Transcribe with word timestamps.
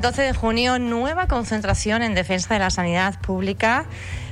12 0.00 0.22
de 0.22 0.32
junio, 0.32 0.78
nueva 0.78 1.26
concentración 1.26 2.02
en 2.02 2.14
defensa 2.14 2.54
de 2.54 2.60
la 2.60 2.70
sanidad 2.70 3.20
pública. 3.20 3.86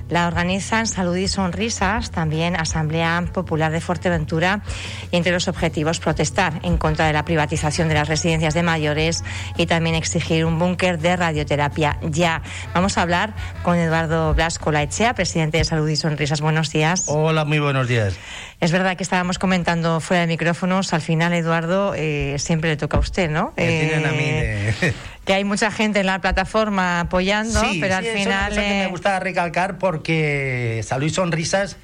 La 0.08 0.28
organizan 0.28 0.86
Salud 0.86 1.16
y 1.16 1.26
Sonrisas, 1.26 2.12
también 2.12 2.54
Asamblea 2.54 3.24
Popular 3.32 3.72
de 3.72 3.80
Fuerteventura, 3.80 4.62
y 5.10 5.16
entre 5.16 5.32
los 5.32 5.48
objetivos 5.48 5.98
protestar 5.98 6.60
en 6.62 6.76
contra 6.76 7.08
de 7.08 7.12
la 7.12 7.24
privatización 7.24 7.88
de 7.88 7.94
las 7.94 8.06
residencias 8.06 8.54
de 8.54 8.62
mayores 8.62 9.24
y 9.56 9.66
también 9.66 9.96
exigir 9.96 10.44
un 10.44 10.60
búnker 10.60 11.00
de 11.00 11.16
radioterapia 11.16 11.98
ya. 12.02 12.42
Vamos 12.72 12.98
a 12.98 13.02
hablar 13.02 13.34
con 13.64 13.76
Eduardo 13.76 14.32
Blasco 14.34 14.70
Laechea, 14.70 15.14
presidente 15.14 15.58
de 15.58 15.64
Salud 15.64 15.88
y 15.88 15.96
Sonrisas. 15.96 16.40
Buenos 16.40 16.70
días. 16.70 17.06
Hola, 17.08 17.44
muy 17.44 17.58
buenos 17.58 17.88
días. 17.88 18.16
Es 18.60 18.70
verdad 18.70 18.96
que 18.96 19.02
estábamos 19.02 19.40
comentando 19.40 19.98
fuera 20.00 20.20
de 20.20 20.28
micrófonos, 20.28 20.92
al 20.92 21.00
final, 21.00 21.32
Eduardo, 21.32 21.94
eh, 21.96 22.36
siempre 22.38 22.70
le 22.70 22.76
toca 22.76 22.96
a 22.96 23.00
usted, 23.00 23.28
¿no? 23.28 23.52
Eh, 23.56 24.94
que 25.26 25.34
hay 25.34 25.44
mucha 25.44 25.70
gente 25.70 26.00
en 26.00 26.06
la 26.06 26.20
plataforma 26.20 27.00
apoyando, 27.00 27.60
pero 27.80 27.96
al 27.96 28.04
final... 28.04 28.52
Eso, 28.52 28.60
me 28.60 28.86
gusta 28.86 29.18
recalcar 29.20 29.76
porque 29.76 30.82
Salud 30.86 31.06
y 31.06 31.10
Sonrisas 31.10 31.76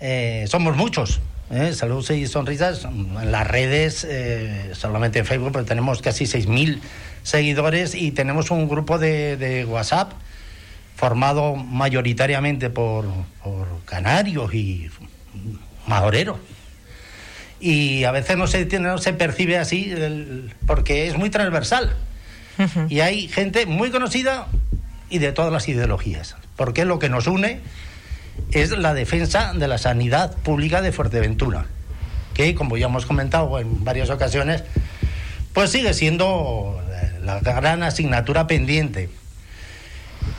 eh, 0.00 0.44
somos 0.48 0.76
muchos. 0.76 1.20
Salud 1.72 2.08
y 2.10 2.26
Sonrisas 2.26 2.84
en 2.84 3.32
las 3.32 3.46
redes, 3.46 4.06
solamente 4.74 5.20
en 5.20 5.24
Facebook, 5.24 5.52
pero 5.52 5.64
tenemos 5.64 6.02
casi 6.02 6.26
6.000 6.26 6.78
seguidores 7.22 7.94
y 7.94 8.12
tenemos 8.12 8.50
un 8.50 8.68
grupo 8.68 8.98
de, 8.98 9.66
WhatsApp 9.66 10.12
formado 10.94 11.56
mayoritariamente 11.56 12.68
por, 12.68 13.06
por 13.42 13.66
canarios 13.86 14.52
y 14.52 14.90
madorero. 15.86 16.38
Y 17.60 18.04
a 18.04 18.12
veces 18.12 18.36
no 18.36 18.46
se, 18.46 18.66
no 18.78 18.98
se 18.98 19.14
percibe 19.14 19.56
así 19.56 19.94
porque 20.66 21.06
es 21.06 21.16
muy 21.16 21.30
transversal. 21.30 21.96
Y 22.88 23.00
hay 23.00 23.28
gente 23.28 23.66
muy 23.66 23.90
conocida 23.90 24.48
y 25.10 25.18
de 25.18 25.32
todas 25.32 25.52
las 25.52 25.68
ideologías. 25.68 26.36
Porque 26.56 26.84
lo 26.84 26.98
que 26.98 27.08
nos 27.08 27.26
une 27.26 27.60
es 28.52 28.70
la 28.76 28.94
defensa 28.94 29.52
de 29.54 29.68
la 29.68 29.78
sanidad 29.78 30.36
pública 30.38 30.82
de 30.82 30.92
Fuerteventura, 30.92 31.66
que 32.34 32.54
como 32.54 32.76
ya 32.76 32.86
hemos 32.86 33.06
comentado 33.06 33.58
en 33.58 33.84
varias 33.84 34.10
ocasiones, 34.10 34.64
pues 35.52 35.70
sigue 35.70 35.94
siendo 35.94 36.80
la 37.24 37.40
gran 37.40 37.82
asignatura 37.82 38.46
pendiente. 38.46 39.10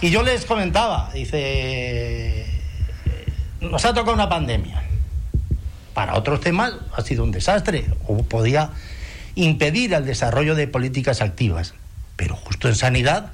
Y 0.01 0.09
yo 0.09 0.23
les 0.23 0.45
comentaba, 0.45 1.09
dice, 1.13 2.45
nos 3.61 3.83
ha 3.85 3.93
tocado 3.93 4.13
una 4.13 4.29
pandemia 4.29 4.83
para 5.99 6.15
otros 6.15 6.39
temas 6.39 6.75
ha 6.95 7.01
sido 7.01 7.25
un 7.25 7.31
desastre 7.31 7.83
o 8.07 8.23
podía 8.23 8.69
impedir 9.35 9.93
el 9.93 10.05
desarrollo 10.05 10.55
de 10.55 10.65
políticas 10.65 11.21
activas. 11.21 11.73
Pero 12.19 12.35
justo 12.35 12.67
en 12.67 12.75
sanidad 12.75 13.31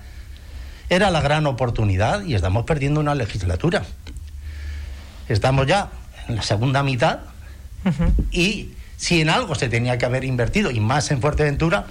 era 0.89 1.09
la 1.09 1.19
gran 1.19 1.47
oportunidad 1.47 2.23
y 2.23 2.35
estamos 2.35 2.65
perdiendo 2.65 2.99
una 2.99 3.15
legislatura. 3.15 3.81
Estamos 5.27 5.65
ya 5.65 5.89
en 6.27 6.35
la 6.35 6.43
segunda 6.43 6.83
mitad 6.83 7.21
y 8.29 8.69
si 8.95 9.21
en 9.21 9.31
algo 9.31 9.55
se 9.55 9.69
tenía 9.69 9.97
que 9.97 10.05
haber 10.05 10.23
invertido, 10.23 10.69
y 10.69 10.79
más 10.79 11.09
en 11.09 11.19
Fuerteventura, 11.19 11.87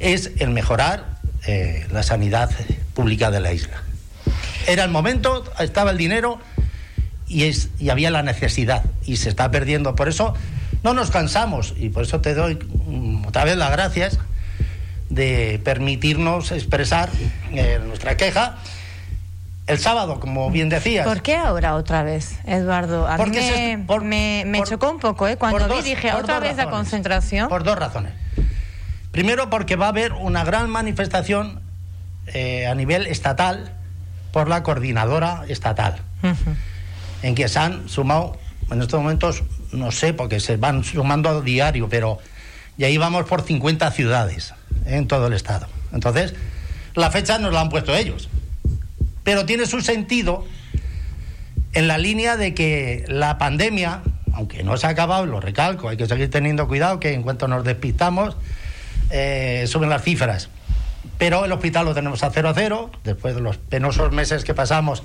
es 0.00 0.32
el 0.38 0.48
mejorar 0.48 1.18
eh, 1.46 1.86
la 1.92 2.02
sanidad 2.02 2.50
pública 2.94 3.30
de 3.30 3.40
la 3.40 3.52
isla. 3.52 3.82
Era 4.66 4.84
el 4.84 4.90
momento, 4.90 5.44
estaba 5.58 5.90
el 5.90 5.98
dinero 5.98 6.38
y, 7.26 7.44
es, 7.44 7.68
y 7.78 7.90
había 7.90 8.10
la 8.10 8.22
necesidad 8.22 8.82
y 9.04 9.16
se 9.16 9.28
está 9.28 9.50
perdiendo. 9.50 9.94
Por 9.94 10.08
eso 10.08 10.32
no 10.82 10.94
nos 10.94 11.10
cansamos 11.10 11.74
y 11.76 11.90
por 11.90 12.04
eso 12.04 12.22
te 12.22 12.32
doy 12.32 12.58
mm, 12.86 13.26
otra 13.26 13.44
vez 13.44 13.58
las 13.58 13.70
gracias 13.70 14.18
de 15.08 15.60
permitirnos 15.64 16.52
expresar 16.52 17.10
eh, 17.52 17.80
nuestra 17.84 18.16
queja. 18.16 18.58
El 19.66 19.78
sábado, 19.78 20.18
como 20.18 20.50
bien 20.50 20.70
decías. 20.70 21.06
¿Por 21.06 21.20
qué 21.20 21.36
ahora 21.36 21.74
otra 21.74 22.02
vez, 22.02 22.38
Eduardo? 22.46 23.06
A 23.06 23.18
mí 23.18 23.36
me, 24.02 24.44
me, 24.46 24.62
chocó 24.62 24.90
un 24.90 24.98
poco, 24.98 25.28
¿eh? 25.28 25.36
Cuando 25.36 25.68
vi 25.68 25.82
dije 25.82 26.12
otra 26.14 26.40
vez 26.40 26.56
la 26.56 26.70
concentración. 26.70 27.48
Por 27.48 27.64
dos 27.64 27.78
razones. 27.78 28.12
Primero, 29.10 29.50
porque 29.50 29.76
va 29.76 29.86
a 29.86 29.88
haber 29.90 30.12
una 30.14 30.44
gran 30.44 30.70
manifestación 30.70 31.60
eh, 32.28 32.66
a 32.66 32.74
nivel 32.74 33.06
estatal 33.06 33.72
por 34.32 34.48
la 34.48 34.62
coordinadora 34.62 35.44
estatal 35.48 36.00
en 37.22 37.34
que 37.34 37.48
se 37.48 37.58
han 37.58 37.88
sumado, 37.88 38.38
en 38.70 38.82
estos 38.82 39.00
momentos 39.00 39.42
no 39.72 39.90
sé, 39.90 40.14
porque 40.14 40.40
se 40.40 40.56
van 40.56 40.84
sumando 40.84 41.28
a 41.28 41.40
diario, 41.40 41.88
pero 41.88 42.18
ya 42.76 42.88
íbamos 42.88 43.26
por 43.26 43.42
50 43.42 43.90
ciudades 43.90 44.54
en 44.88 45.06
todo 45.06 45.26
el 45.26 45.32
estado. 45.32 45.66
Entonces, 45.92 46.34
la 46.94 47.10
fecha 47.10 47.38
nos 47.38 47.52
la 47.52 47.60
han 47.60 47.68
puesto 47.68 47.94
ellos. 47.94 48.28
Pero 49.22 49.46
tiene 49.46 49.66
su 49.66 49.80
sentido 49.80 50.44
en 51.72 51.86
la 51.86 51.98
línea 51.98 52.36
de 52.36 52.54
que 52.54 53.04
la 53.08 53.38
pandemia, 53.38 54.02
aunque 54.32 54.64
no 54.64 54.76
se 54.76 54.86
ha 54.86 54.90
acabado, 54.90 55.26
lo 55.26 55.40
recalco, 55.40 55.88
hay 55.88 55.96
que 55.96 56.06
seguir 56.06 56.30
teniendo 56.30 56.66
cuidado 56.66 56.98
que 56.98 57.12
en 57.12 57.22
cuanto 57.22 57.46
nos 57.46 57.64
despistamos, 57.64 58.36
eh, 59.10 59.64
suben 59.68 59.90
las 59.90 60.02
cifras. 60.02 60.48
Pero 61.18 61.44
el 61.44 61.52
hospital 61.52 61.84
lo 61.84 61.94
tenemos 61.94 62.22
a 62.22 62.30
cero 62.30 62.48
a 62.48 62.54
cero, 62.54 62.90
después 63.04 63.34
de 63.34 63.40
los 63.40 63.58
penosos 63.58 64.12
meses 64.12 64.44
que 64.44 64.54
pasamos 64.54 65.02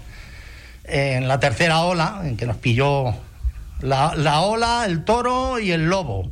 en 0.85 1.27
la 1.27 1.39
tercera 1.39 1.81
ola, 1.81 2.21
en 2.23 2.37
que 2.37 2.45
nos 2.45 2.57
pilló 2.57 3.15
la, 3.81 4.15
la 4.15 4.41
ola, 4.41 4.85
el 4.85 5.03
toro 5.03 5.59
y 5.59 5.71
el 5.71 5.89
lobo. 5.89 6.31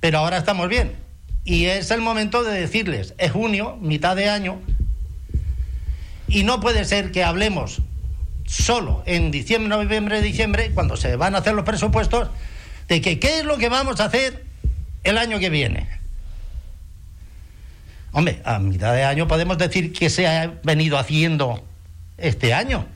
Pero 0.00 0.18
ahora 0.18 0.38
estamos 0.38 0.68
bien. 0.68 0.99
Y 1.44 1.66
es 1.66 1.90
el 1.90 2.00
momento 2.00 2.42
de 2.44 2.60
decirles, 2.60 3.14
es 3.18 3.32
junio, 3.32 3.76
mitad 3.80 4.16
de 4.16 4.28
año, 4.28 4.60
y 6.28 6.44
no 6.44 6.60
puede 6.60 6.84
ser 6.84 7.10
que 7.10 7.24
hablemos 7.24 7.82
solo 8.46 9.02
en 9.06 9.30
diciembre, 9.30 9.68
noviembre, 9.68 10.22
diciembre, 10.22 10.70
cuando 10.72 10.96
se 10.96 11.16
van 11.16 11.34
a 11.34 11.38
hacer 11.38 11.54
los 11.54 11.64
presupuestos, 11.64 12.30
de 12.88 13.00
que 13.00 13.18
qué 13.18 13.38
es 13.38 13.44
lo 13.44 13.58
que 13.58 13.68
vamos 13.68 14.00
a 14.00 14.06
hacer 14.06 14.44
el 15.04 15.18
año 15.18 15.38
que 15.38 15.50
viene. 15.50 15.88
Hombre, 18.12 18.42
a 18.44 18.58
mitad 18.58 18.92
de 18.92 19.04
año 19.04 19.28
podemos 19.28 19.56
decir 19.56 19.92
que 19.92 20.10
se 20.10 20.26
ha 20.26 20.52
venido 20.64 20.98
haciendo 20.98 21.64
este 22.18 22.52
año. 22.52 22.86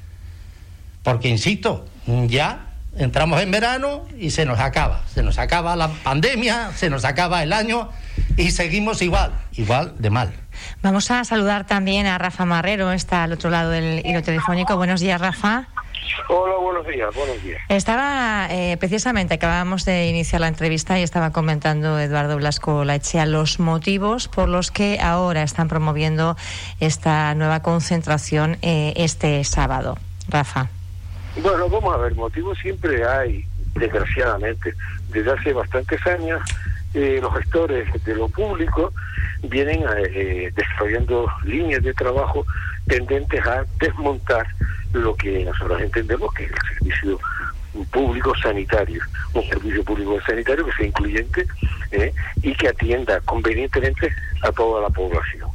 Porque, 1.03 1.29
insisto, 1.29 1.87
ya 2.07 2.64
entramos 2.97 3.41
en 3.41 3.51
verano 3.51 4.03
y 4.19 4.31
se 4.31 4.45
nos 4.45 4.59
acaba. 4.61 5.03
Se 5.13 5.23
nos 5.23 5.39
acaba 5.39 5.77
la 5.77 5.89
pandemia, 5.89 6.73
se 6.75 6.91
nos 6.91 7.05
acaba 7.05 7.43
el 7.43 7.53
año 7.53 7.91
y 8.37 8.51
seguimos 8.51 9.03
igual, 9.03 9.33
igual 9.53 9.95
de 9.99 10.11
mal. 10.11 10.33
Vamos 10.83 11.11
a 11.11 11.25
saludar 11.25 11.67
también 11.67 12.07
a 12.07 12.19
Rafa 12.19 12.45
Marrero, 12.45 12.93
está 12.93 13.25
al 13.25 13.33
otro 13.33 13.51
lado 13.51 13.71
del 13.71 14.05
hilo 14.05 14.23
telefónico. 14.23 14.77
Buenos 14.77 15.01
días, 15.01 15.21
Rafa. 15.21 15.69
Hola, 16.29 16.57
buenos 16.57 16.87
días, 16.87 17.15
buenos 17.15 17.43
días. 17.43 17.61
Estaba, 17.69 18.47
eh, 18.51 18.77
precisamente, 18.79 19.35
acabamos 19.35 19.85
de 19.85 20.07
iniciar 20.07 20.41
la 20.41 20.49
entrevista 20.49 20.99
y 20.99 21.03
estaba 21.03 21.31
comentando 21.31 21.99
Eduardo 21.99 22.37
Blasco 22.37 22.85
Laechea 22.85 23.27
los 23.27 23.59
motivos 23.59 24.29
por 24.29 24.49
los 24.49 24.71
que 24.71 25.01
ahora 25.01 25.43
están 25.43 25.69
promoviendo 25.69 26.37
esta 26.79 27.35
nueva 27.35 27.61
concentración 27.61 28.59
eh, 28.63 28.93
este 28.97 29.43
sábado. 29.45 29.99
Rafa. 30.29 30.69
Bueno, 31.37 31.69
vamos 31.69 31.95
a 31.95 31.99
ver, 31.99 32.15
motivos 32.15 32.57
siempre 32.59 33.05
hay, 33.05 33.45
desgraciadamente. 33.75 34.73
Desde 35.11 35.33
hace 35.33 35.53
bastantes 35.53 36.07
años, 36.07 36.41
eh, 36.95 37.19
los 37.21 37.35
gestores 37.35 38.05
de 38.05 38.15
lo 38.15 38.29
público 38.29 38.93
vienen 39.43 39.85
eh, 39.99 40.53
desarrollando 40.55 41.29
líneas 41.45 41.83
de 41.83 41.93
trabajo 41.93 42.47
tendentes 42.87 43.45
a 43.45 43.65
desmontar 43.81 44.47
lo 44.93 45.17
que 45.17 45.45
nosotros 45.45 45.83
entendemos 45.83 46.33
que 46.35 46.45
es 46.45 46.51
el 46.53 46.79
servicio 46.79 47.21
público 47.91 48.33
sanitario, 48.37 49.03
un 49.33 49.43
servicio 49.49 49.83
público 49.83 50.21
sanitario 50.25 50.65
que 50.67 50.73
sea 50.73 50.87
incluyente 50.87 51.47
eh, 51.91 52.13
y 52.43 52.55
que 52.55 52.69
atienda 52.69 53.21
convenientemente 53.23 54.15
a 54.43 54.53
toda 54.53 54.83
la 54.83 54.91
población. 54.91 55.51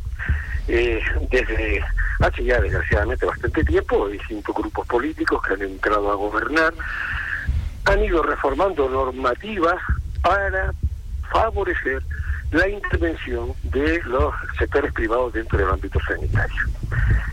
desde 0.67 1.81
hace 2.19 2.43
ya 2.43 2.59
desgraciadamente 2.59 3.25
bastante 3.25 3.63
tiempo, 3.63 4.07
distintos 4.07 4.55
grupos 4.55 4.87
políticos 4.87 5.41
que 5.43 5.53
han 5.53 5.61
entrado 5.61 6.11
a 6.11 6.15
gobernar, 6.15 6.73
han 7.85 8.03
ido 8.03 8.21
reformando 8.23 8.89
normativas 8.89 9.77
para 10.21 10.73
favorecer 11.31 12.01
la 12.51 12.67
intervención 12.67 13.53
de 13.63 14.01
los 14.03 14.33
sectores 14.57 14.91
privados 14.93 15.33
dentro 15.33 15.57
del 15.57 15.69
ámbito 15.69 15.99
sanitario. 16.07 16.63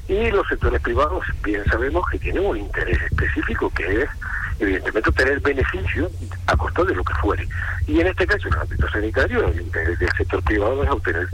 Y 0.08 0.30
los 0.30 0.46
sectores 0.46 0.80
privados, 0.82 1.24
bien 1.42 1.64
sabemos 1.64 2.04
que 2.10 2.18
tienen 2.18 2.46
un 2.46 2.56
interés 2.58 3.00
específico 3.02 3.70
que 3.70 4.02
es, 4.02 4.10
evidentemente, 4.58 5.12
tener 5.12 5.40
beneficio 5.40 6.10
a 6.46 6.56
costa 6.56 6.84
de 6.84 6.94
lo 6.94 7.04
que 7.04 7.14
fuere. 7.14 7.46
Y 7.86 8.00
en 8.00 8.08
este 8.08 8.26
caso, 8.26 8.48
en 8.48 8.54
el 8.54 8.60
ámbito 8.60 8.88
sanitario, 8.90 9.48
el 9.48 9.60
interés 9.60 9.98
del 9.98 10.10
sector 10.16 10.42
privado 10.42 10.82
es 10.82 10.90
obtener 10.90 11.28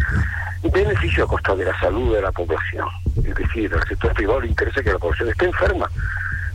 beneficio 0.72 1.24
a 1.24 1.28
costa 1.28 1.54
de 1.56 1.64
la 1.64 1.78
salud 1.80 2.14
de 2.14 2.22
la 2.22 2.32
población. 2.32 2.88
Es 3.16 3.34
decir, 3.34 3.72
al 3.74 3.86
sector 3.88 4.12
privado 4.14 4.40
le 4.40 4.48
interesa 4.48 4.82
que 4.82 4.92
la 4.92 4.98
población 4.98 5.28
esté 5.30 5.46
enferma, 5.46 5.90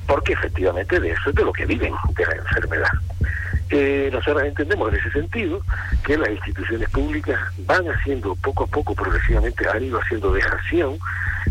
porque 0.08 0.34
efectivamente 0.34 1.00
de 1.00 1.12
eso 1.12 1.30
es 1.30 1.36
de 1.36 1.44
lo 1.44 1.54
que 1.54 1.66
viven, 1.66 1.94
de 2.16 2.26
la 2.26 2.36
enfermedad. 2.36 2.90
Eh, 3.70 4.10
nosotros 4.14 4.44
entendemos 4.44 4.94
en 4.94 5.00
ese 5.00 5.12
sentido 5.12 5.62
que 6.06 6.18
las 6.18 6.30
instituciones 6.30 6.90
públicas 6.90 7.38
van 7.66 7.86
haciendo 7.90 8.34
poco 8.36 8.64
a 8.64 8.68
poco, 8.68 8.96
progresivamente, 8.96 9.68
han 9.68 9.84
ido 9.84 10.00
haciendo 10.00 10.32
dejación 10.32 10.98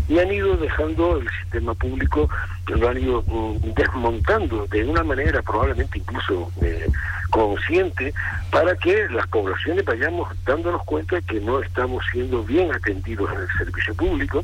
y 0.07 0.17
han 0.17 0.31
ido 0.31 0.57
dejando 0.57 1.17
el 1.17 1.29
sistema 1.41 1.75
público, 1.75 2.27
lo 2.75 2.89
han 2.89 2.97
ido 2.97 3.23
mm, 3.27 3.73
desmontando 3.73 4.67
de 4.67 4.85
una 4.85 5.03
manera 5.03 5.41
probablemente 5.41 5.99
incluso 5.99 6.51
eh, 6.61 6.87
consciente 7.29 8.13
para 8.51 8.75
que 8.75 9.07
las 9.09 9.27
poblaciones 9.27 9.85
vayamos 9.85 10.29
dándonos 10.45 10.83
cuenta 10.83 11.21
que 11.21 11.39
no 11.39 11.61
estamos 11.61 12.03
siendo 12.11 12.43
bien 12.43 12.73
atendidos 12.73 13.31
en 13.33 13.41
el 13.41 13.47
servicio 13.57 13.95
público 13.95 14.43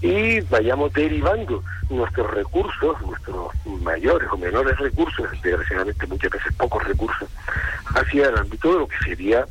y 0.00 0.40
vayamos 0.40 0.92
derivando 0.92 1.62
nuestros 1.90 2.30
recursos, 2.30 3.00
nuestros 3.02 3.52
mayores 3.82 4.28
o 4.30 4.36
menores 4.36 4.76
recursos, 4.78 5.26
desgraciadamente 5.42 6.06
muchas 6.06 6.30
veces 6.30 6.54
pocos 6.54 6.84
recursos, 6.84 7.28
hacia 7.94 8.28
el 8.28 8.38
ámbito 8.38 8.72
de 8.72 8.78
lo 8.80 8.88
que 8.88 8.98
sería 8.98 9.44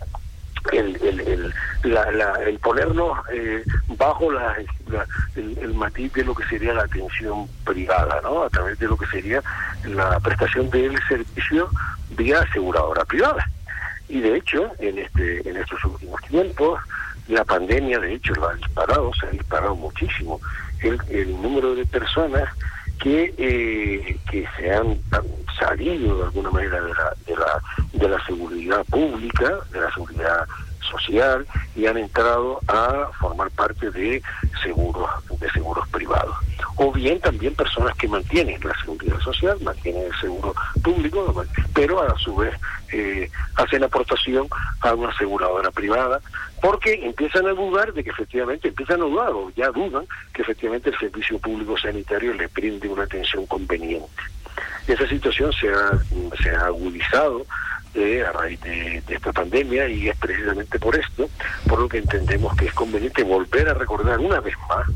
el, 0.71 0.95
el, 1.01 1.19
el, 1.21 1.53
la, 1.83 2.33
el 2.45 2.59
ponernos 2.59 3.17
eh, 3.31 3.63
bajo 3.97 4.31
la, 4.31 4.55
el, 5.35 5.57
el, 5.57 5.73
matiz 5.73 6.13
de 6.13 6.23
lo 6.23 6.35
que 6.35 6.45
sería 6.45 6.73
la 6.73 6.83
atención 6.83 7.47
privada, 7.65 8.19
¿no? 8.23 8.43
A 8.43 8.49
través 8.49 8.77
de 8.79 8.87
lo 8.87 8.97
que 8.97 9.05
sería 9.07 9.41
la 9.85 10.19
prestación 10.19 10.69
del 10.69 10.97
servicio 11.07 11.69
vía 12.11 12.41
aseguradora 12.41 13.05
privada. 13.05 13.45
Y 14.09 14.21
de 14.21 14.37
hecho, 14.37 14.71
en 14.79 14.99
este 14.99 15.47
en 15.49 15.57
estos 15.57 15.83
últimos 15.85 16.21
tiempos, 16.23 16.79
la 17.27 17.43
pandemia 17.43 17.99
de 17.99 18.13
hecho 18.13 18.33
lo 18.35 18.49
ha 18.49 18.53
disparado, 18.55 19.11
se 19.19 19.27
ha 19.27 19.29
disparado 19.31 19.75
muchísimo 19.75 20.39
el, 20.81 20.99
el 21.09 21.41
número 21.41 21.75
de 21.75 21.85
personas 21.85 22.49
que, 22.99 23.33
eh, 23.37 24.19
que 24.29 24.47
se 24.57 24.73
han, 24.73 24.99
salido 25.57 26.17
de 26.17 26.23
alguna 26.25 26.51
manera 26.51 26.79
de 26.79 26.93
la, 26.93 27.13
de 27.25 27.35
la, 27.35 27.61
de 27.93 28.07
la 28.07 28.25
seguridad 28.27 28.85
pública, 28.85 29.57
de 29.71 29.81
la 29.81 29.91
seguridad 29.91 30.47
social 30.91 31.47
y 31.75 31.87
han 31.87 31.97
entrado 31.97 32.59
a 32.67 33.09
formar 33.19 33.49
parte 33.51 33.89
de 33.89 34.21
seguros 34.61 35.09
de 35.39 35.49
seguros 35.49 35.87
privados 35.89 36.37
o 36.77 36.91
bien 36.91 37.19
también 37.19 37.55
personas 37.55 37.95
que 37.97 38.07
mantienen 38.07 38.59
la 38.63 38.79
seguridad 38.81 39.19
social 39.19 39.57
mantienen 39.61 40.03
el 40.05 40.19
seguro 40.19 40.53
público 40.83 41.45
pero 41.73 42.01
a 42.01 42.17
su 42.17 42.35
vez 42.35 42.53
eh, 42.91 43.29
hacen 43.55 43.83
aportación 43.83 44.47
a 44.81 44.93
una 44.93 45.09
aseguradora 45.09 45.71
privada 45.71 46.21
porque 46.61 46.93
empiezan 47.05 47.47
a 47.47 47.51
dudar 47.51 47.93
de 47.93 48.03
que 48.03 48.09
efectivamente 48.09 48.69
empiezan 48.69 49.01
a 49.01 49.05
dudar 49.05 49.29
o 49.31 49.51
ya 49.55 49.69
dudan 49.69 50.05
que 50.33 50.41
efectivamente 50.41 50.89
el 50.89 50.97
servicio 50.97 51.37
público 51.39 51.77
sanitario 51.77 52.33
le 52.33 52.47
brinde 52.47 52.87
una 52.87 53.03
atención 53.03 53.45
conveniente. 53.45 54.07
Esa 54.87 55.07
situación 55.07 55.51
se 55.53 55.69
ha, 55.69 55.91
se 56.41 56.49
ha 56.49 56.65
agudizado 56.65 57.45
a 57.97 58.31
raíz 58.31 58.61
de, 58.61 59.01
esta 59.09 59.31
pandemia 59.31 59.87
y 59.87 60.09
es 60.09 60.17
precisamente 60.17 60.77
por 60.77 60.95
esto, 60.95 61.29
por 61.67 61.79
lo 61.79 61.89
que 61.89 61.97
entendemos 61.97 62.55
que 62.55 62.65
es 62.65 62.73
conveniente 62.73 63.23
volver 63.23 63.69
a 63.69 63.73
recordar 63.73 64.19
una 64.19 64.39
vez 64.39 64.55
más, 64.69 64.87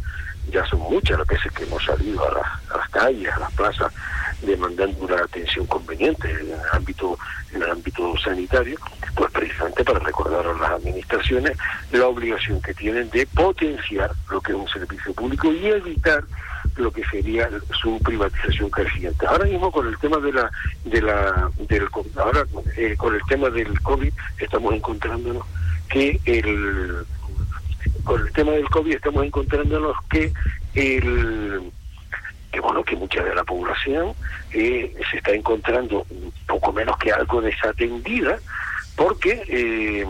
ya 0.52 0.66
son 0.66 0.80
muchas 0.80 1.18
las 1.18 1.28
veces 1.28 1.52
que 1.54 1.64
hemos 1.64 1.84
salido 1.84 2.24
a, 2.28 2.60
las 2.78 2.90
calles, 2.90 3.32
a 3.34 3.40
las 3.40 3.52
plazas, 3.54 3.94
demandando 4.42 5.06
una 5.06 5.18
atención 5.18 5.66
conveniente 5.68 6.30
en 6.30 6.52
el 6.52 6.60
ámbito 6.74 7.18
en 7.54 7.62
el 7.62 7.70
ámbito 7.70 8.14
sanitario, 8.18 8.78
pues 9.16 9.32
precisamente 9.32 9.84
para 9.84 10.00
recordar 10.00 10.46
a 10.48 10.54
las 10.54 10.72
administraciones 10.72 11.58
la 11.92 12.08
obligación 12.08 12.62
que 12.62 12.74
tienen 12.74 13.10
de 13.10 13.26
potenciar 13.28 14.12
lo 14.30 14.40
que 14.40 14.54
es 14.54 14.58
un 14.58 14.68
servicio 14.70 15.14
público 15.14 15.52
y 15.52 15.66
evitar 15.66 16.24
lo 16.78 16.92
que 16.92 17.04
sería 17.06 17.50
su 17.82 18.00
privatización 18.00 18.70
creciente. 18.70 19.26
Ahora 19.26 19.46
mismo 19.46 19.72
con 19.72 19.88
el 19.88 19.98
tema 19.98 20.18
de 20.18 20.32
la 20.32 20.52
de 20.86 21.02
la 21.02 21.52
del 21.60 21.88
ahora 22.16 22.46
eh, 22.78 22.96
con 22.98 23.16
el 23.16 23.22
tema 23.28 23.50
del 23.50 23.80
COVID 23.82 24.14
estamos 24.38 24.74
encontrándonos 24.74 25.46
que 25.90 26.20
el 26.26 27.06
con 28.04 28.22
el 28.22 28.34
tema 28.34 28.52
del 28.52 28.70
COVID 28.70 28.96
estamos 28.96 29.26
encontrándonos 29.26 29.96
que 30.10 30.32
el 30.76 31.72
que 32.52 32.60
bueno 32.60 32.84
que 32.84 32.96
mucha 32.96 33.24
de 33.24 33.34
la 33.34 33.44
población 33.44 34.14
eh, 34.52 34.94
se 35.10 35.18
está 35.18 35.32
encontrando 35.32 36.06
poco 36.48 36.74
menos 36.74 36.98
que 36.98 37.12
algo 37.12 37.42
desatendida 37.42 38.38
porque 38.96 39.44
eh, 39.48 40.06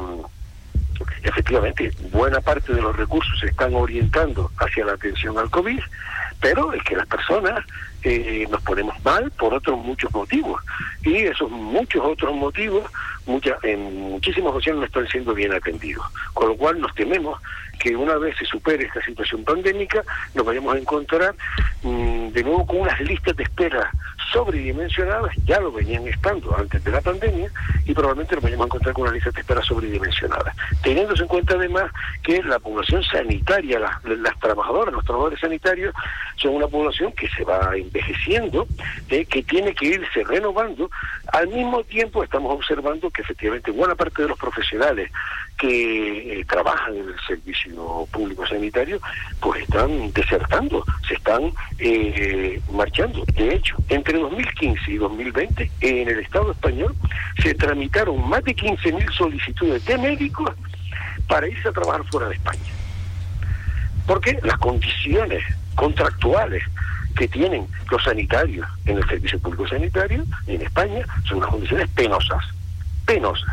efectivamente 1.24 1.92
buena 2.12 2.42
parte 2.42 2.74
de 2.74 2.82
los 2.82 2.96
recursos 2.96 3.40
se 3.40 3.48
están 3.48 3.76
orientando 3.76 4.52
hacia 4.58 4.86
la 4.86 4.94
atención 4.94 5.38
al 5.38 5.50
COVID 5.50 5.80
pero 6.42 6.74
es 6.74 6.84
que 6.84 6.96
las 6.96 7.08
personas 7.08 7.64
eh, 8.04 8.48
nos 8.50 8.62
ponemos 8.64 8.96
mal 9.06 9.30
por 9.32 9.54
otros 9.54 9.78
muchos 9.78 10.12
motivos. 10.12 10.62
Y 11.04 11.18
esos 11.18 11.50
muchos 11.52 12.04
otros 12.04 12.36
motivos 12.36 12.84
muchas 13.26 13.64
en 13.64 14.00
muchísimas 14.00 14.52
ocasiones 14.52 14.80
no 14.80 14.86
están 14.86 15.08
siendo 15.08 15.34
bien 15.34 15.54
atendidos. 15.54 16.06
Con 16.34 16.50
lo 16.50 16.58
cual 16.58 16.80
nos 16.80 16.94
tememos 16.96 17.40
que 17.80 17.96
una 17.96 18.16
vez 18.18 18.36
se 18.38 18.46
supere 18.46 18.86
esta 18.86 19.04
situación 19.04 19.44
pandémica 19.44 20.04
nos 20.36 20.46
vayamos 20.46 20.76
a 20.76 20.78
encontrar 20.78 21.34
mmm, 21.82 22.30
de 22.30 22.44
nuevo 22.44 22.66
con 22.66 22.82
unas 22.82 23.00
listas 23.02 23.36
de 23.36 23.44
espera 23.44 23.92
sobredimensionadas, 24.32 25.36
ya 25.46 25.60
lo 25.60 25.72
venían 25.72 26.08
estando 26.08 26.56
antes 26.58 26.84
de 26.84 26.92
la 26.92 27.02
pandemia, 27.02 27.52
y 27.86 27.94
probablemente 27.94 28.36
nos 28.36 28.44
vayamos 28.44 28.66
a 28.66 28.68
encontrar 28.68 28.94
con 28.94 29.04
una 29.04 29.14
lista 29.14 29.32
de 29.32 29.42
espera 29.42 29.62
sobredimensionada. 29.62 30.54
Teniéndose 30.84 31.24
en 31.24 31.28
cuenta 31.28 31.56
además 31.56 31.92
que 32.24 32.42
la 32.44 32.60
población 32.60 33.04
sanitaria, 33.04 33.80
las, 33.80 34.40
trabajadoras, 34.40 34.94
los 34.94 35.04
trabajadores 35.06 35.40
sanitarios, 35.40 35.94
son 36.36 36.56
una 36.56 36.68
población 36.68 37.12
que 37.14 37.28
se 37.30 37.44
va 37.44 37.76
envejeciendo, 37.76 38.68
eh, 39.10 39.26
que 39.26 39.44
tiene 39.44 39.74
que 39.74 39.88
irse 39.88 40.24
renovando. 40.24 40.90
Al 41.34 41.48
mismo 41.48 41.84
tiempo 41.84 42.24
estamos 42.24 42.54
observando 42.54 43.10
que 43.10 43.22
efectivamente 43.22 43.72
buena 43.72 43.96
parte 43.96 44.24
de 44.24 44.30
los 44.30 44.38
profesionales 44.38 45.12
que 45.62 46.40
eh, 46.40 46.46
trabajan 46.46 46.96
en 46.96 47.08
el 47.08 47.16
servicio 47.28 48.08
público 48.12 48.48
sanitario, 48.48 49.00
pues 49.40 49.62
están 49.62 50.12
desertando, 50.12 50.84
se 51.08 51.14
están 51.14 51.54
eh, 51.78 52.60
marchando. 52.74 53.24
De 53.36 53.54
hecho, 53.54 53.76
entre 53.90 54.18
2015 54.18 54.92
y 54.92 54.98
2020, 54.98 55.72
en 55.82 56.10
el 56.10 56.20
Estado 56.20 56.52
español 56.52 56.96
se 57.44 57.54
tramitaron 57.54 58.28
más 58.28 58.44
de 58.44 58.56
15.000 58.56 59.12
solicitudes 59.14 59.86
de 59.86 60.00
médicos 60.00 60.50
para 61.28 61.48
irse 61.48 61.70
a 61.70 61.72
trabajar 61.72 62.04
fuera 62.06 62.30
de 62.30 62.36
España. 62.36 62.74
Porque 64.08 64.40
las 64.42 64.58
condiciones 64.58 65.44
contractuales 65.76 66.64
que 67.16 67.28
tienen 67.28 67.68
los 67.92 68.04
sanitarios 68.04 68.68
en 68.88 68.98
el 68.98 69.08
servicio 69.08 69.40
público 69.40 69.68
sanitario 69.68 70.24
en 70.48 70.62
España 70.64 71.06
son 71.26 71.38
unas 71.38 71.52
condiciones 71.52 71.88
penosas, 71.90 72.44
penosas 73.12 73.50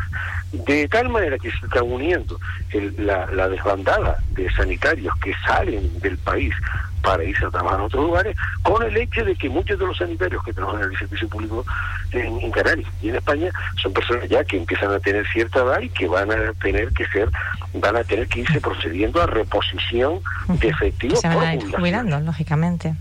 de 0.51 0.87
tal 0.87 1.09
manera 1.09 1.37
que 1.37 1.51
se 1.51 1.65
está 1.65 1.83
uniendo 1.83 2.39
el, 2.71 2.93
la, 2.97 3.27
la, 3.27 3.47
desbandada 3.49 4.17
de 4.31 4.51
sanitarios 4.53 5.13
que 5.21 5.31
salen 5.45 5.99
del 5.99 6.17
país 6.17 6.53
para 7.01 7.23
irse 7.23 7.45
a 7.45 7.49
trabajar 7.49 7.79
a 7.79 7.83
otros 7.83 8.03
lugares, 8.03 8.35
con 8.63 8.83
el 8.83 8.97
hecho 8.97 9.23
de 9.23 9.35
que 9.35 9.47
muchos 9.47 9.79
de 9.79 9.85
los 9.85 9.97
sanitarios 9.97 10.43
que 10.43 10.53
trabajan 10.53 10.83
en 10.83 10.91
el 10.91 10.97
servicio 10.97 11.29
público 11.29 11.65
en, 12.11 12.39
en 12.41 12.51
Canarias 12.51 12.89
y 13.01 13.09
en 13.09 13.15
España 13.15 13.51
son 13.81 13.93
personas 13.93 14.27
ya 14.27 14.43
que 14.43 14.57
empiezan 14.57 14.91
a 14.91 14.99
tener 14.99 15.25
cierta 15.27 15.59
edad 15.59 15.79
y 15.81 15.89
que 15.89 16.07
van 16.07 16.31
a 16.31 16.53
tener 16.61 16.89
que 16.93 17.05
ser, 17.07 17.29
van 17.73 17.95
a 17.95 18.03
tener 18.03 18.27
que 18.27 18.41
irse 18.41 18.59
procediendo 18.59 19.21
a 19.21 19.27
reposición 19.27 20.19
de 20.47 20.67
efectivos. 20.67 21.21
Se 21.21 21.27
van 21.27 21.39
a 21.39 21.55
ir 21.55 21.71
jubilando, 21.71 22.19
lógicamente. 22.19 22.95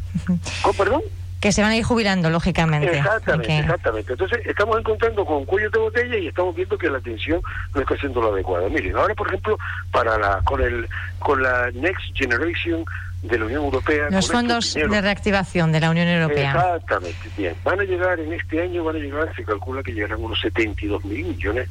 ¿Cómo, 0.62 0.75
perdón? 0.75 1.03
Que 1.40 1.52
se 1.52 1.62
van 1.62 1.71
a 1.71 1.76
ir 1.76 1.85
jubilando, 1.85 2.30
lógicamente. 2.30 2.99
Exactamente, 2.99 3.59
exactamente. 3.59 4.12
Entonces, 4.12 4.40
estamos 4.45 4.78
encontrando 4.78 5.25
con 5.25 5.45
cuellos 5.45 5.73
de 5.73 5.78
botella 5.78 6.16
y 6.16 6.26
estamos 6.28 6.54
viendo 6.54 6.76
que 6.76 6.90
la 6.90 6.99
atención 6.99 7.40
no 7.75 7.80
está 7.80 7.97
siendo 7.97 8.21
la 8.21 8.28
adecuada. 8.28 8.68
Miren, 8.68 8.97
ahora, 8.97 9.14
por 9.14 9.28
ejemplo, 9.28 9.59
para 9.92 10.18
la 10.18 10.40
con 10.45 10.61
el 10.61 10.88
con 11.21 11.42
la 11.42 11.71
Next 11.73 12.14
Generation 12.14 12.85
de 13.23 13.38
la 13.38 13.45
Unión 13.47 13.64
Europea. 13.64 14.09
Los 14.11 14.30
fondos 14.30 14.75
de 14.75 15.00
reactivación 15.00 15.73
de 15.73 15.80
la 15.80 15.90
Unión 15.90 16.09
Europea. 16.09 16.52
Exactamente, 16.52 17.28
bien. 17.37 17.54
Van 17.64 17.80
a 17.80 17.85
llegar 17.85 18.21
en 18.21 18.33
este 18.33 18.62
año, 18.62 18.85
van 18.85 18.97
a 18.97 18.99
llegar, 18.99 19.35
se 19.35 19.45
calcula 19.45 19.83
que 19.83 19.92
llegarán 19.92 20.23
unos 20.23 20.40
72 20.40 21.04
mil 21.04 21.25
millones 21.25 21.68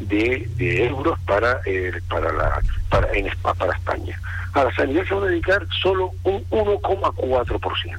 de, 0.00 0.48
de 0.56 0.86
euros 0.86 1.18
para, 1.20 1.60
eh, 1.66 1.92
para, 2.08 2.32
la, 2.32 2.60
para, 2.88 3.12
en, 3.12 3.28
para 3.42 3.72
España. 3.72 4.18
A 4.52 4.64
la 4.64 4.74
sanidad 4.74 5.04
se 5.06 5.14
van 5.14 5.24
a 5.24 5.26
dedicar 5.26 5.66
solo 5.82 6.12
un 6.22 6.42
1,4%. 6.48 7.98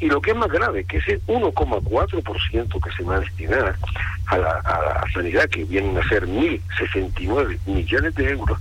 Y 0.00 0.06
lo 0.06 0.20
que 0.20 0.30
es 0.30 0.36
más 0.36 0.50
grave, 0.50 0.84
que 0.84 0.98
ese 0.98 1.20
1,4% 1.26 2.84
que 2.84 2.90
se 2.96 3.02
va 3.02 3.16
a 3.16 3.20
destinar 3.20 3.76
a 4.26 4.38
la, 4.38 5.04
sanidad, 5.12 5.48
que 5.48 5.64
vienen 5.64 5.96
a 5.96 6.08
ser 6.08 6.26
1.069 6.26 7.58
millones 7.66 8.14
de 8.14 8.30
euros, 8.30 8.58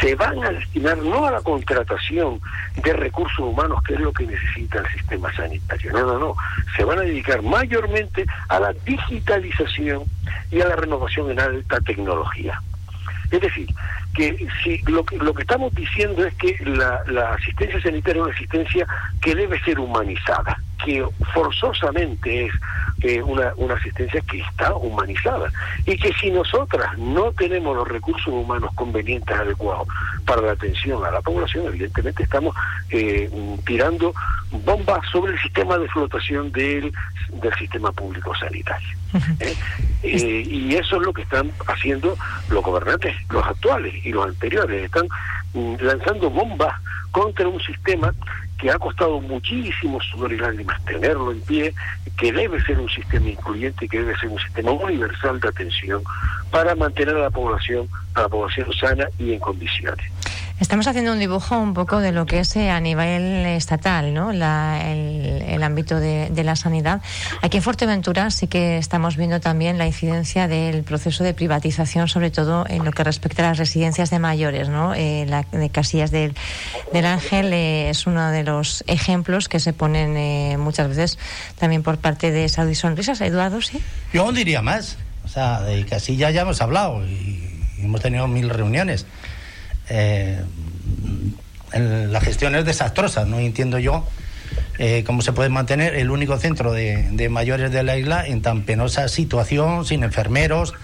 se 0.00 0.14
van 0.16 0.42
a 0.44 0.50
destinar 0.50 0.98
no 0.98 1.26
a 1.26 1.30
la 1.30 1.40
contratación 1.40 2.40
de 2.82 2.92
recursos 2.92 3.38
humanos, 3.38 3.82
que 3.84 3.94
es 3.94 4.00
lo 4.00 4.12
que 4.12 4.26
necesita 4.26 4.80
el 4.80 4.92
sistema 4.92 5.32
sanitario, 5.34 5.92
no, 5.92 6.06
no, 6.06 6.18
no, 6.18 6.34
se 6.76 6.84
van 6.84 6.98
a 6.98 7.02
dedicar 7.02 7.42
mayormente 7.42 8.24
a 8.48 8.58
la 8.58 8.72
digitalización 8.84 10.02
y 10.50 10.60
a 10.60 10.68
la 10.68 10.76
renovación 10.76 11.30
en 11.30 11.40
alta 11.40 11.80
tecnología. 11.80 12.60
Es 13.34 13.40
decir, 13.40 13.66
que 14.14 14.46
si 14.62 14.78
lo 14.82 15.04
lo 15.20 15.34
que 15.34 15.42
estamos 15.42 15.74
diciendo 15.74 16.24
es 16.24 16.32
que 16.34 16.56
la, 16.64 17.34
asistencia 17.34 17.82
sanitaria 17.82 18.20
es 18.20 18.26
una 18.26 18.34
asistencia 18.34 18.86
que 19.20 19.34
debe 19.34 19.58
ser 19.64 19.80
humanizada, 19.80 20.56
que 20.84 21.04
forzosamente 21.32 22.46
es 22.46 22.52
eh, 23.02 23.20
una, 23.20 23.52
asistencia 23.74 24.20
que 24.20 24.38
está 24.38 24.72
humanizada 24.76 25.50
y 25.84 25.96
que 25.96 26.12
si 26.12 26.30
nosotras 26.30 26.96
no 26.96 27.32
tenemos 27.32 27.76
los 27.76 27.88
recursos 27.88 28.28
humanos 28.28 28.70
convenientes, 28.76 29.36
adecuados 29.36 29.88
para 30.24 30.42
la 30.42 30.52
atención 30.52 31.04
a 31.04 31.10
la 31.10 31.20
población, 31.20 31.66
evidentemente 31.66 32.22
estamos 32.22 32.54
eh, 32.90 33.28
tirando 33.66 34.14
bombas 34.64 35.00
sobre 35.10 35.32
el 35.32 35.40
sistema 35.40 35.76
de 35.76 35.88
flotación 35.88 36.52
del 36.52 36.92
sistema 37.58 37.90
público 37.90 38.32
sanitario. 38.36 39.03
¿Eh? 39.40 39.56
y 40.02 40.74
eso 40.74 40.96
es 40.96 41.02
lo 41.02 41.12
que 41.12 41.22
están 41.22 41.50
haciendo 41.66 42.16
los 42.50 42.62
gobernantes, 42.62 43.14
los 43.30 43.44
actuales 43.44 43.94
y 44.04 44.12
los 44.12 44.26
anteriores, 44.26 44.84
están 44.84 45.06
mm, 45.54 45.76
lanzando 45.80 46.30
bombas 46.30 46.74
contra 47.10 47.48
un 47.48 47.60
sistema 47.60 48.12
que 48.58 48.70
ha 48.70 48.78
costado 48.78 49.20
muchísimo 49.20 50.00
sudor 50.00 50.32
y 50.32 50.36
lágrimas 50.36 50.82
tenerlo 50.84 51.32
en 51.32 51.40
pie, 51.42 51.74
que 52.16 52.32
debe 52.32 52.62
ser 52.64 52.78
un 52.78 52.88
sistema 52.88 53.28
incluyente, 53.28 53.88
que 53.88 53.98
debe 53.98 54.16
ser 54.18 54.30
un 54.30 54.38
sistema 54.38 54.70
universal 54.72 55.40
de 55.40 55.48
atención 55.48 56.02
para 56.50 56.74
mantener 56.74 57.16
a 57.16 57.20
la 57.20 57.30
población, 57.30 57.88
a 58.14 58.22
la 58.22 58.28
población 58.28 58.72
sana 58.72 59.06
y 59.18 59.32
en 59.32 59.40
condiciones. 59.40 60.10
Estamos 60.60 60.86
haciendo 60.86 61.12
un 61.12 61.18
dibujo 61.18 61.58
un 61.58 61.74
poco 61.74 61.98
de 61.98 62.12
lo 62.12 62.26
que 62.26 62.38
es 62.38 62.54
eh, 62.54 62.70
a 62.70 62.78
nivel 62.78 63.44
estatal, 63.44 64.14
¿no? 64.14 64.30
el, 64.30 65.62
ámbito 65.62 65.98
de, 65.98 66.30
la 66.44 66.54
sanidad. 66.54 67.02
Aquí 67.42 67.56
en 67.56 67.62
Fuerteventura 67.62 68.30
sí 68.30 68.46
que 68.46 68.78
estamos 68.78 69.16
viendo 69.16 69.40
también 69.40 69.78
la 69.78 69.86
incidencia 69.86 70.46
del 70.46 70.84
proceso 70.84 71.24
de 71.24 71.34
privatización, 71.34 72.06
sobre 72.06 72.30
todo 72.30 72.66
en 72.68 72.84
lo 72.84 72.92
que 72.92 73.02
respecta 73.02 73.44
a 73.44 73.48
las 73.48 73.58
residencias 73.58 74.10
de 74.10 74.20
mayores, 74.20 74.68
¿no? 74.68 74.94
Eh, 74.94 75.26
la 75.28 75.44
de 75.50 75.70
Casillas 75.70 76.12
del, 76.12 76.34
Ángel 77.04 77.52
eh, 77.52 77.90
es 77.90 78.06
uno 78.06 78.30
de 78.30 78.44
los 78.44 78.84
ejemplos 78.86 79.48
que 79.48 79.58
se 79.58 79.72
ponen 79.72 80.60
muchas 80.60 80.88
veces 80.88 81.18
también 81.58 81.82
por 81.82 81.98
parte 81.98 82.30
de 82.30 82.48
Salud 82.48 82.70
y 82.70 82.74
Sonrisas. 82.76 83.20
Eduardo, 83.20 83.60
¿sí? 83.60 83.80
Yo 84.12 84.22
aún 84.22 84.34
diría 84.36 84.62
más. 84.62 84.98
O 85.24 85.28
sea, 85.28 85.62
de 85.62 85.84
Casillas 85.84 86.32
ya 86.32 86.42
hemos 86.42 86.60
hablado 86.60 87.04
y 87.04 87.40
hemos 87.78 88.00
tenido 88.00 88.28
mil 88.28 88.50
reuniones 88.50 89.06
eh, 89.88 90.42
la 91.72 92.20
gestión 92.20 92.54
es 92.54 92.64
desastrosa, 92.64 93.24
no 93.24 93.38
entiendo 93.38 93.78
yo 93.78 94.06
eh, 94.78 95.04
cómo 95.06 95.22
se 95.22 95.32
puede 95.32 95.48
mantener 95.50 95.94
el 95.94 96.10
único 96.10 96.36
centro 96.38 96.72
de, 96.72 97.28
mayores 97.30 97.70
de 97.70 97.82
la 97.82 97.96
isla 97.96 98.26
en 98.26 98.42
tan 98.42 98.62
penosa 98.62 99.08
situación, 99.08 99.84
sin 99.84 100.02
enfermeros, 100.02 100.74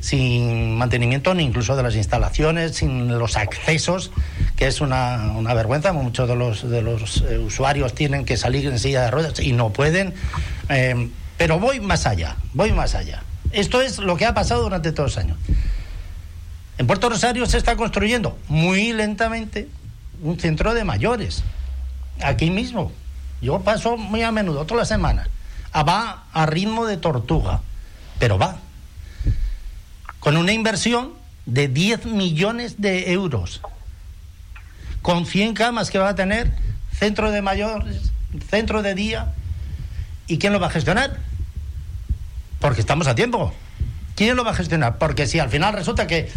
sin 0.00 0.76
mantenimiento 0.76 1.34
ni 1.34 1.42
incluso 1.42 1.74
de 1.74 1.82
las 1.82 1.96
instalaciones, 1.96 2.76
sin 2.76 3.18
los 3.18 3.36
accesos, 3.36 4.12
que 4.56 4.68
es 4.68 4.80
una, 4.80 5.40
vergüenza. 5.54 5.92
Muchos 5.92 6.28
de 6.28 6.36
los, 6.36 6.68
de 6.68 6.82
los 6.82 7.24
eh, 7.28 7.38
usuarios 7.38 7.94
tienen 7.94 8.24
que 8.24 8.36
salir 8.36 8.66
en 8.66 8.78
silla 8.78 9.02
de 9.02 9.10
ruedas 9.10 9.40
y 9.40 9.52
no 9.52 9.70
pueden. 9.70 10.14
Eh, 10.68 11.10
pero 11.36 11.58
voy 11.58 11.80
más 11.80 12.06
allá, 12.06 12.36
voy 12.52 12.72
más 12.72 12.94
allá. 12.94 13.22
Esto 13.50 13.82
es 13.82 13.98
lo 13.98 14.16
que 14.16 14.26
ha 14.26 14.34
pasado 14.34 14.62
durante 14.62 14.92
todos 14.92 15.16
los 15.16 15.24
años. 15.24 15.38
En 16.78 16.86
Puerto 16.86 17.08
Rosario 17.08 17.46
se 17.46 17.58
está 17.58 17.76
construyendo 17.76 18.38
muy 18.48 18.92
lentamente 18.92 19.68
un 20.22 20.38
centro 20.38 20.74
de 20.74 20.84
mayores. 20.84 21.44
Aquí 22.22 22.50
mismo. 22.50 22.92
Yo 23.40 23.60
paso 23.60 23.96
muy 23.96 24.22
a 24.22 24.32
menudo, 24.32 24.64
toda 24.64 24.80
la 24.80 24.86
semana. 24.86 25.28
Ah, 25.72 25.82
va 25.82 26.24
a 26.32 26.46
ritmo 26.46 26.86
de 26.86 26.96
tortuga, 26.96 27.60
pero 28.18 28.38
va. 28.38 28.56
Con 30.18 30.36
una 30.36 30.52
inversión 30.52 31.12
de 31.46 31.68
10 31.68 32.06
millones 32.06 32.80
de 32.80 33.12
euros. 33.12 33.60
Con 35.02 35.26
100 35.26 35.54
camas 35.54 35.90
que 35.90 35.98
va 35.98 36.08
a 36.08 36.14
tener, 36.14 36.52
centro 36.92 37.30
de 37.30 37.42
mayores, 37.42 38.12
centro 38.48 38.82
de 38.82 38.94
día. 38.94 39.34
¿Y 40.26 40.38
quién 40.38 40.52
lo 40.52 40.60
va 40.60 40.68
a 40.68 40.70
gestionar? 40.70 41.18
Porque 42.60 42.80
estamos 42.80 43.06
a 43.06 43.14
tiempo. 43.14 43.52
¿Quién 44.16 44.36
lo 44.36 44.44
va 44.44 44.52
a 44.52 44.54
gestionar? 44.54 44.96
Porque 44.98 45.26
si 45.26 45.38
al 45.38 45.50
final 45.50 45.74
resulta 45.74 46.06
que 46.06 46.30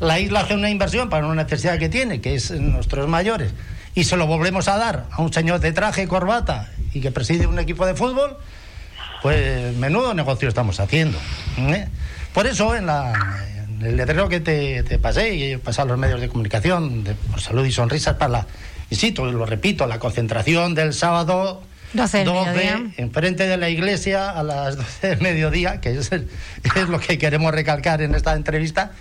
la 0.00 0.18
isla 0.18 0.40
hace 0.40 0.54
una 0.54 0.70
inversión 0.70 1.08
para 1.08 1.26
una 1.26 1.42
necesidad 1.42 1.78
que 1.78 1.88
tiene, 1.88 2.20
que 2.20 2.34
es 2.34 2.50
nuestros 2.50 3.08
mayores, 3.08 3.52
y 3.94 4.04
se 4.04 4.16
lo 4.16 4.26
volvemos 4.26 4.68
a 4.68 4.76
dar 4.76 5.06
a 5.10 5.22
un 5.22 5.32
señor 5.32 5.60
de 5.60 5.72
traje 5.72 6.02
y 6.02 6.06
corbata 6.06 6.70
y 6.92 7.00
que 7.00 7.10
preside 7.10 7.46
un 7.46 7.58
equipo 7.58 7.86
de 7.86 7.94
fútbol, 7.94 8.36
pues 9.22 9.74
menudo 9.76 10.14
negocio 10.14 10.48
estamos 10.48 10.80
haciendo. 10.80 11.18
¿eh? 11.58 11.88
Por 12.32 12.46
eso, 12.46 12.74
en, 12.74 12.88
el 13.80 13.96
letrero 13.96 14.28
que 14.28 14.40
te, 14.40 14.98
pasé, 14.98 15.34
y 15.34 15.52
he 15.52 15.58
pasado 15.58 15.88
a 15.88 15.92
los 15.92 15.98
medios 15.98 16.20
de 16.20 16.28
comunicación, 16.28 17.04
de 17.04 17.14
salud 17.38 17.64
y 17.64 17.72
sonrisas 17.72 18.16
para 18.16 18.28
la, 18.28 18.46
insisto, 18.90 19.24
lo 19.24 19.46
repito, 19.46 19.86
la 19.86 19.98
concentración 19.98 20.74
del 20.74 20.92
sábado 20.92 21.62
12, 21.94 22.24
12 22.24 22.78
enfrente 22.96 23.46
de 23.46 23.56
la 23.56 23.70
iglesia 23.70 24.30
a 24.30 24.42
las 24.42 24.76
12 24.76 25.08
del 25.08 25.20
mediodía, 25.20 25.80
que 25.80 25.90
es, 25.90 26.10
es 26.12 26.88
lo 26.88 26.98
que 26.98 27.18
queremos 27.18 27.52
recalcar 27.52 28.02
en 28.02 28.14
esta 28.14 28.34
entrevista, 28.34 28.92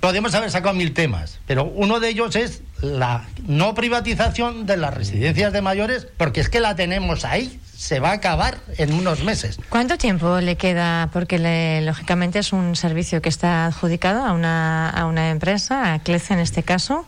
podemos 0.00 0.34
haber 0.34 0.50
sacado 0.50 0.74
mil 0.74 0.92
temas, 0.94 1.38
pero 1.46 1.64
uno 1.64 2.00
de 2.00 2.08
ellos 2.08 2.34
es 2.36 2.62
la 2.80 3.26
no 3.46 3.74
privatización 3.74 4.66
de 4.66 4.76
las 4.76 4.92
residencias 4.92 5.52
de 5.52 5.62
mayores, 5.62 6.08
porque 6.16 6.40
es 6.40 6.48
que 6.48 6.60
la 6.60 6.74
tenemos 6.74 7.24
ahí, 7.24 7.60
se 7.76 7.98
va 7.98 8.10
a 8.10 8.14
acabar 8.14 8.58
en 8.78 8.92
unos 8.92 9.24
meses. 9.24 9.58
¿Cuánto 9.68 9.98
tiempo 9.98 10.40
le 10.40 10.56
queda? 10.56 11.10
Porque 11.12 11.80
lógicamente 11.84 12.38
es 12.38 12.52
un 12.52 12.76
servicio 12.76 13.22
que 13.22 13.28
está 13.28 13.66
adjudicado 13.66 14.24
a 14.24 14.32
una, 14.32 14.88
a 14.88 15.06
una 15.06 15.30
empresa, 15.30 15.94
a 15.94 15.98
CLECE 16.00 16.34
en 16.34 16.40
este 16.40 16.62
caso. 16.62 17.06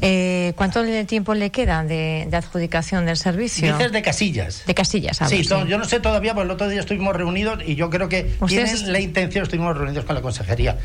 Eh, 0.00 0.54
¿Cuánto 0.56 0.82
tiempo 1.06 1.34
le 1.34 1.50
queda 1.50 1.84
de, 1.84 2.28
adjudicación 2.32 3.04
del 3.06 3.16
servicio? 3.16 3.72
Dices 3.74 3.92
de 3.92 4.02
casillas. 4.02 4.64
De 4.66 4.74
casillas, 4.74 5.18
sí, 5.28 5.42
yo 5.42 5.78
no 5.78 5.84
sé 5.84 6.00
todavía, 6.00 6.34
porque 6.34 6.46
el 6.46 6.52
otro 6.52 6.68
día 6.68 6.80
estuvimos 6.80 7.14
reunidos 7.14 7.60
y 7.66 7.74
yo 7.74 7.90
creo 7.90 8.08
que 8.08 8.34
tienen 8.46 8.92
la 8.92 9.00
intención, 9.00 9.44
estuvimos 9.44 9.76
reunidos 9.76 10.04
con 10.04 10.14
la 10.14 10.22
consejería 10.22 10.78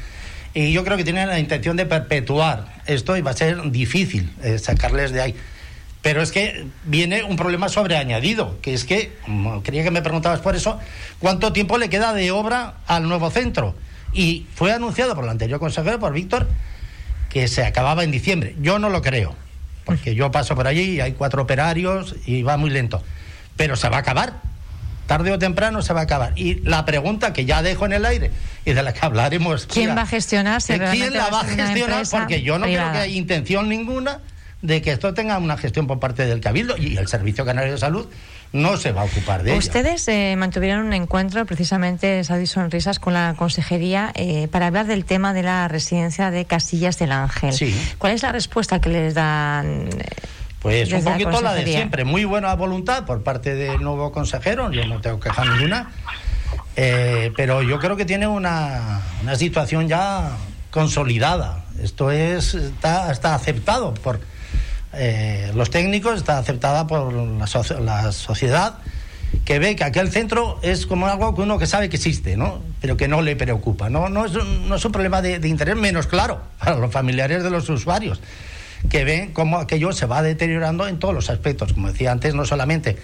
y 0.54 0.72
yo 0.72 0.84
creo 0.84 0.98
que 0.98 1.04
tienen 1.04 1.28
la 1.28 1.40
intención 1.40 1.78
de 1.78 1.86
perpetuar 1.86 2.82
esto 2.86 3.18
y 3.18 3.22
va 3.22 3.32
a 3.32 3.36
ser 3.36 3.72
difícil 3.72 4.32
eh, 4.44 4.60
sacarles 4.60 5.12
de 5.12 5.22
ahí. 5.22 5.36
Pero 6.02 6.22
es 6.22 6.32
que 6.32 6.68
viene 6.84 7.24
un 7.24 7.38
problema 7.38 7.70
sobreañadido, 7.70 8.60
que 8.62 8.74
es 8.74 8.84
que, 8.84 9.14
quería 9.64 9.84
que 9.84 9.92
me 9.92 10.02
preguntabas 10.02 10.42
por 10.42 10.56
eso, 10.56 10.80
¿cuánto 11.20 11.54
tiempo 11.54 11.78
le 11.78 11.90
queda 11.90 12.14
de 12.14 12.30
obra 12.32 12.76
al 12.88 13.08
nuevo 13.08 13.32
centro? 13.32 13.74
Y 14.12 14.46
fue 14.54 14.74
anunciado 14.74 15.16
por 15.16 15.24
el 15.24 15.30
anterior 15.30 15.60
consejero, 15.60 16.00
por 16.00 16.12
Víctor, 16.14 16.48
que 17.30 17.48
se 17.48 17.66
acababa 17.66 18.04
en 18.04 18.12
diciembre. 18.12 18.56
Yo 18.60 18.80
no 18.80 18.90
lo 18.90 19.02
creo, 19.02 19.34
porque 19.86 20.14
yo 20.14 20.30
paso 20.30 20.56
por 20.56 20.68
allí 20.68 21.00
hay 21.00 21.14
cuatro 21.14 21.44
operarios 21.44 22.16
y 22.26 22.44
va 22.44 22.58
muy 22.58 22.70
lento. 22.70 23.02
Pero 23.56 23.78
se 23.78 23.88
va 23.88 23.98
a 23.98 24.00
acabar 24.02 24.42
tarde 25.08 25.32
o 25.32 25.40
temprano 25.40 25.82
se 25.82 25.94
va 25.94 26.02
a 26.02 26.04
acabar. 26.04 26.34
Y 26.36 26.56
la 26.62 26.86
pregunta 26.86 27.34
que 27.34 27.46
ya 27.46 27.62
dejo 27.62 27.86
en 27.86 27.94
el 27.94 28.06
aire 28.06 28.32
y 28.66 28.74
de 28.74 28.84
la 28.84 28.94
que 28.94 29.06
hablaremos. 29.06 29.66
¿Quién 29.66 29.96
va 29.96 30.02
a 30.02 30.06
gestionar? 30.06 30.62
¿Quién 30.64 31.14
la 31.14 31.30
va 31.30 31.42
a 31.42 31.46
gestionar? 31.46 32.06
Porque 32.10 32.42
yo 32.42 32.58
no 32.58 32.66
creo 32.66 32.92
que 32.92 32.98
haya 33.00 33.08
intención 33.08 33.70
ninguna 33.70 34.20
de 34.62 34.82
que 34.82 34.92
esto 34.92 35.14
tenga 35.14 35.38
una 35.38 35.58
gestión 35.58 35.88
por 35.88 36.00
parte 36.00 36.26
del 36.26 36.40
Cabildo 36.40 36.78
y 36.78 36.98
el 36.98 37.08
Servicio 37.08 37.46
Canario 37.46 37.74
de 37.74 37.78
Salud 37.78 38.08
no 38.54 38.78
se 38.78 38.92
va 38.92 39.02
a 39.02 39.06
ocupar 39.06 39.44
de 39.44 39.58
Ustedes 39.58 40.08
eh, 40.08 40.36
mantuvieron 40.38 40.86
un 40.86 40.94
encuentro 40.94 41.46
precisamente, 41.46 42.24
Sadie 42.24 42.48
Sonrisas, 42.48 43.00
con 43.00 43.14
la 43.14 43.34
consejería 43.36 44.12
eh, 44.16 44.48
para 44.48 44.68
hablar 44.68 44.86
del 44.86 45.06
tema 45.06 45.34
de 45.34 45.44
la 45.44 45.68
residencia 45.68 46.32
de 46.32 46.46
Casillas 46.46 46.98
del 46.98 47.12
Ángel. 47.12 47.52
Sí. 47.52 47.76
¿Cuál 47.98 48.14
es 48.14 48.22
la 48.22 48.32
respuesta 48.32 48.80
que 48.80 48.90
les 48.90 49.16
dan? 49.16 49.90
Pues 50.64 50.94
un 50.94 51.04
poquito 51.04 51.42
la, 51.42 51.54
de 51.54 51.66
siempre, 51.66 52.06
muy 52.06 52.24
buena 52.24 52.56
voluntad 52.56 53.06
por 53.06 53.22
parte 53.22 53.54
del 53.54 53.82
nuevo 53.82 54.14
consejero, 54.14 54.72
yo 54.72 54.88
no 54.88 55.02
tengo 55.02 55.20
queja 55.20 55.44
ninguna, 55.44 55.92
eh, 56.78 57.34
pero 57.36 57.62
yo 57.62 57.80
creo 57.80 57.98
que 57.98 58.06
tiene 58.06 58.28
una, 58.28 59.02
una 59.22 59.36
situación 59.36 59.90
ya 59.90 60.32
consolidada. 60.72 61.66
Esto 61.82 62.12
es 62.12 62.54
está, 62.54 63.12
está 63.12 63.36
aceptado 63.36 63.94
por 63.94 64.22
eh, 64.94 65.52
los 65.54 65.70
técnicos, 65.70 66.16
está 66.16 66.38
aceptada 66.38 66.88
por 66.88 67.12
la, 67.12 67.46
la, 67.82 68.12
sociedad 68.14 68.76
que 69.44 69.60
ve 69.60 69.76
que 69.76 69.84
aquel 69.84 70.12
centro 70.12 70.60
es 70.62 70.86
como 70.86 71.08
algo 71.08 71.36
que 71.36 71.42
uno 71.42 71.60
que 71.60 71.68
sabe 71.68 71.90
que 71.90 71.98
existe, 71.98 72.38
¿no? 72.38 72.62
pero 72.80 72.96
que 72.96 73.10
no 73.10 73.22
le 73.22 73.36
preocupa. 73.36 73.90
No, 73.90 74.08
no, 74.08 74.24
es, 74.24 74.32
no 74.32 74.76
es 74.76 74.86
un 74.86 74.92
problema 74.94 75.22
de, 75.22 75.40
de 75.40 75.48
interés 75.50 75.76
menos 75.76 76.08
claro 76.08 76.40
para 76.58 76.78
los 76.78 76.90
familiares 76.90 77.44
de 77.44 77.50
los 77.50 77.68
usuarios 77.68 78.22
que 78.90 79.04
ven 79.04 79.34
cómo 79.34 79.58
aquello 79.58 79.92
se 79.94 80.06
va 80.06 80.22
deteriorando 80.22 80.88
en 80.88 81.00
todos 81.00 81.14
los 81.14 81.30
aspectos, 81.30 81.74
como 81.74 81.92
decía 81.92 82.12
antes, 82.12 82.34
no 82.34 82.46
solamente 82.46 82.98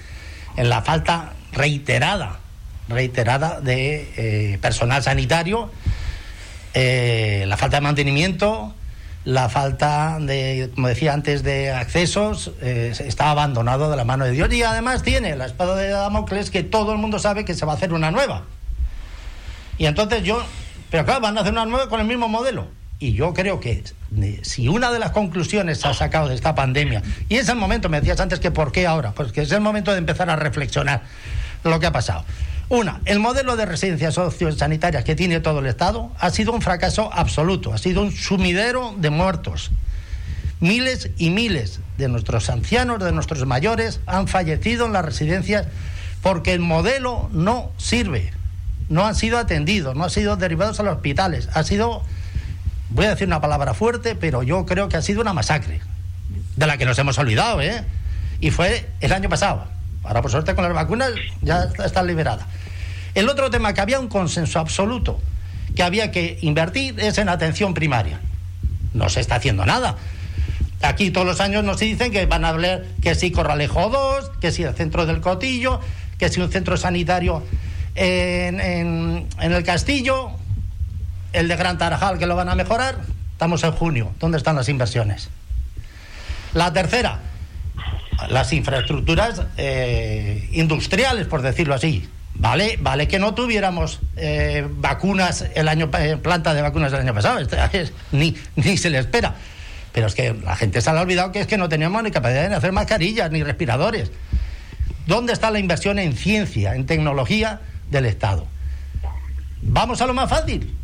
en 0.57 0.69
la 0.69 0.81
falta 0.81 1.33
reiterada, 1.51 2.39
reiterada 2.87 3.61
de 3.61 4.11
eh, 4.17 4.57
personal 4.59 5.03
sanitario, 5.03 5.71
eh, 6.73 7.45
la 7.47 7.57
falta 7.57 7.77
de 7.77 7.81
mantenimiento, 7.81 8.73
la 9.25 9.49
falta 9.49 10.17
de, 10.19 10.69
como 10.75 10.87
decía 10.87 11.13
antes, 11.13 11.43
de 11.43 11.71
accesos, 11.71 12.51
eh, 12.61 12.93
está 12.99 13.31
abandonado 13.31 13.89
de 13.89 13.97
la 13.97 14.05
mano 14.05 14.25
de 14.25 14.31
Dios 14.31 14.51
y 14.53 14.63
además 14.63 15.03
tiene 15.03 15.35
la 15.35 15.45
espada 15.45 15.75
de 15.75 15.89
Damocles 15.89 16.49
que 16.49 16.63
todo 16.63 16.91
el 16.91 16.97
mundo 16.97 17.19
sabe 17.19 17.45
que 17.45 17.53
se 17.53 17.65
va 17.65 17.73
a 17.73 17.75
hacer 17.75 17.93
una 17.93 18.11
nueva. 18.11 18.43
Y 19.77 19.85
entonces 19.85 20.23
yo, 20.23 20.43
pero 20.89 21.05
claro, 21.05 21.21
van 21.21 21.37
a 21.37 21.41
hacer 21.41 21.53
una 21.53 21.65
nueva 21.65 21.89
con 21.89 21.99
el 21.99 22.07
mismo 22.07 22.27
modelo 22.27 22.78
y 22.99 23.13
yo 23.13 23.33
creo 23.33 23.61
que 23.61 23.83
si 24.41 24.67
una 24.67 24.91
de 24.91 24.99
las 24.99 25.11
conclusiones 25.11 25.79
se 25.79 25.87
ha 25.87 25.93
sacado 25.93 26.27
de 26.27 26.35
esta 26.35 26.53
pandemia, 26.53 27.01
y 27.29 27.35
es 27.35 27.47
el 27.47 27.55
momento, 27.55 27.87
me 27.87 27.99
decías 27.99 28.19
antes 28.19 28.41
que 28.41 28.51
por 28.51 28.73
qué 28.73 28.87
ahora, 28.87 29.13
pues 29.13 29.31
que 29.31 29.41
es 29.41 29.51
el 29.53 29.61
momento 29.61 29.91
de 29.91 29.99
empezar 29.99 30.29
a 30.29 30.35
reflexionar 30.35 31.03
lo 31.63 31.79
que 31.79 31.85
ha 31.85 31.93
pasado. 31.93 32.25
Una, 32.67 32.99
el 33.05 33.19
modelo 33.19 33.55
de 33.55 33.65
residencias 33.65 34.13
sociosanitarias 34.13 35.03
que 35.05 35.15
tiene 35.15 35.39
todo 35.39 35.59
el 35.59 35.65
Estado 35.65 36.11
ha 36.19 36.29
sido 36.29 36.51
un 36.51 36.61
fracaso 36.61 37.09
absoluto, 37.11 37.73
ha 37.73 37.77
sido 37.77 38.01
un 38.01 38.11
sumidero 38.11 38.93
de 38.97 39.09
muertos. 39.09 39.71
Miles 40.59 41.09
y 41.17 41.29
miles 41.29 41.79
de 41.97 42.09
nuestros 42.09 42.49
ancianos, 42.49 43.03
de 43.03 43.13
nuestros 43.13 43.45
mayores, 43.45 44.01
han 44.05 44.27
fallecido 44.27 44.85
en 44.85 44.93
las 44.93 45.05
residencias 45.05 45.67
porque 46.21 46.53
el 46.53 46.59
modelo 46.59 47.29
no 47.31 47.71
sirve, 47.77 48.33
no 48.89 49.07
han 49.07 49.15
sido 49.15 49.37
atendidos, 49.37 49.95
no 49.95 50.03
han 50.03 50.09
sido 50.09 50.35
derivados 50.35 50.81
a 50.81 50.83
los 50.83 50.95
hospitales, 50.95 51.47
ha 51.53 51.63
sido 51.63 52.03
voy 52.89 53.05
a 53.05 53.09
decir 53.09 53.27
una 53.27 53.41
palabra 53.41 53.73
fuerte, 53.73 54.15
pero 54.15 54.43
yo 54.43 54.65
creo 54.65 54.89
que 54.89 54.97
ha 54.97 55.01
sido 55.01 55.21
una 55.21 55.33
masacre, 55.33 55.81
de 56.55 56.67
la 56.67 56.77
que 56.77 56.85
nos 56.85 56.97
hemos 56.99 57.17
olvidado, 57.17 57.61
¿eh? 57.61 57.83
Y 58.41 58.51
fue 58.51 58.89
el 59.01 59.13
año 59.13 59.29
pasado. 59.29 59.65
Ahora, 60.03 60.21
por 60.21 60.31
suerte, 60.31 60.55
con 60.55 60.63
las 60.63 60.73
vacunas 60.73 61.11
ya 61.41 61.69
está 61.83 62.03
liberada. 62.03 62.47
El 63.15 63.27
otro 63.27 63.49
tema 63.49 63.73
que 63.73 63.81
había 63.81 63.99
un 63.99 64.07
consenso 64.07 64.59
absoluto 64.59 65.19
que 65.75 65.83
había 65.83 66.11
que 66.11 66.37
invertir 66.41 66.99
es 66.99 67.17
en 67.17 67.29
atención 67.29 67.73
primaria. 67.73 68.19
No 68.93 69.09
se 69.09 69.19
está 69.19 69.35
haciendo 69.35 69.65
nada. 69.65 69.97
Aquí 70.81 71.11
todos 71.11 71.27
los 71.27 71.41
años 71.41 71.63
nos 71.63 71.79
dicen 71.79 72.11
que 72.11 72.25
van 72.25 72.45
a 72.45 72.49
hablar 72.49 72.85
que 73.01 73.13
si 73.13 73.31
Corralejo 73.31 73.89
2, 73.89 74.31
que 74.39 74.51
si 74.51 74.63
el 74.63 74.73
centro 74.73 75.05
del 75.05 75.19
Cotillo, 75.19 75.79
que 76.17 76.29
si 76.29 76.39
un 76.39 76.51
centro 76.51 76.77
sanitario 76.77 77.43
en, 77.95 78.59
en 78.61 79.51
el 79.51 79.63
Castillo, 79.63 80.31
el 81.33 81.47
de 81.47 81.55
Gran 81.55 81.77
Tarajal 81.77 82.17
que 82.17 82.25
lo 82.25 82.35
van 82.35 82.49
a 82.49 82.55
mejorar, 82.55 82.99
estamos 83.31 83.63
en 83.63 83.71
junio. 83.71 84.11
¿Dónde 84.19 84.37
están 84.37 84.55
las 84.55 84.69
inversiones? 84.69 85.29
La 86.53 86.73
tercera, 86.73 87.19
las 88.29 88.51
infraestructuras 88.53 89.43
eh, 89.57 90.49
industriales, 90.53 91.27
por 91.27 91.41
decirlo 91.41 91.75
así. 91.75 92.09
Vale, 92.35 92.77
vale 92.79 93.07
que 93.07 93.19
no 93.19 93.33
tuviéramos 93.33 93.99
eh, 94.15 94.65
vacunas 94.69 95.45
el 95.55 95.67
año 95.67 95.89
eh, 95.99 96.17
planta 96.17 96.53
de 96.53 96.61
vacunas 96.61 96.91
del 96.91 97.01
año 97.01 97.13
pasado, 97.13 97.39
ni, 98.11 98.35
ni 98.55 98.77
se 98.77 98.89
le 98.89 98.99
espera. 98.99 99.35
Pero 99.91 100.07
es 100.07 100.15
que 100.15 100.33
la 100.33 100.55
gente 100.55 100.81
se 100.81 100.89
ha 100.89 101.01
olvidado 101.01 101.31
que 101.31 101.41
es 101.41 101.47
que 101.47 101.57
no 101.57 101.67
teníamos 101.67 102.01
ni 102.03 102.11
capacidad 102.11 102.47
de 102.47 102.55
hacer 102.55 102.71
mascarillas 102.71 103.29
ni 103.31 103.43
respiradores. 103.43 104.11
¿Dónde 105.05 105.33
está 105.33 105.51
la 105.51 105.59
inversión 105.59 105.99
en 105.99 106.15
ciencia, 106.15 106.75
en 106.75 106.85
tecnología 106.85 107.61
del 107.89 108.05
Estado? 108.05 108.47
Vamos 109.61 110.01
a 110.01 110.07
lo 110.07 110.13
más 110.13 110.29
fácil 110.29 110.78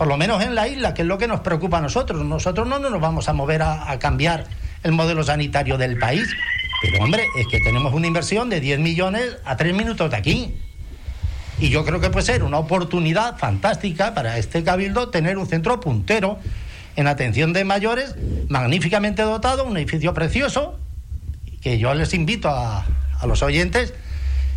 por 0.00 0.08
lo 0.08 0.16
menos 0.16 0.42
en 0.42 0.54
la 0.54 0.66
isla, 0.66 0.94
que 0.94 1.02
es 1.02 1.08
lo 1.08 1.18
que 1.18 1.28
nos 1.28 1.40
preocupa 1.40 1.76
a 1.76 1.82
nosotros. 1.82 2.24
Nosotros 2.24 2.66
no 2.66 2.78
nos 2.78 2.98
vamos 3.02 3.28
a 3.28 3.34
mover 3.34 3.60
a, 3.60 3.98
cambiar 3.98 4.46
el 4.82 4.92
modelo 4.92 5.22
sanitario 5.22 5.76
del 5.76 5.98
país. 5.98 6.26
Pero 6.80 7.04
hombre, 7.04 7.26
es 7.38 7.46
que 7.48 7.60
tenemos 7.60 7.92
una 7.92 8.06
inversión 8.06 8.48
de 8.48 8.60
10 8.60 8.78
millones 8.78 9.36
a 9.44 9.58
3 9.58 9.74
minutos 9.74 10.10
de 10.10 10.16
aquí. 10.16 10.54
Y 11.58 11.68
yo 11.68 11.84
creo 11.84 12.00
que 12.00 12.08
puede 12.08 12.24
ser 12.24 12.44
una 12.44 12.56
oportunidad 12.56 13.36
fantástica 13.36 14.14
para 14.14 14.38
este 14.38 14.64
cabildo 14.64 15.10
tener 15.10 15.36
un 15.36 15.46
centro 15.46 15.80
puntero 15.80 16.38
en 16.96 17.06
atención 17.06 17.52
de 17.52 17.64
mayores, 17.64 18.14
magníficamente 18.48 19.20
dotado, 19.20 19.66
un 19.66 19.76
edificio 19.76 20.14
precioso, 20.14 20.78
que 21.60 21.76
yo 21.76 21.92
les 21.92 22.14
invito 22.14 22.48
a, 22.48 22.86
a 23.18 23.26
los 23.26 23.42
oyentes 23.42 23.92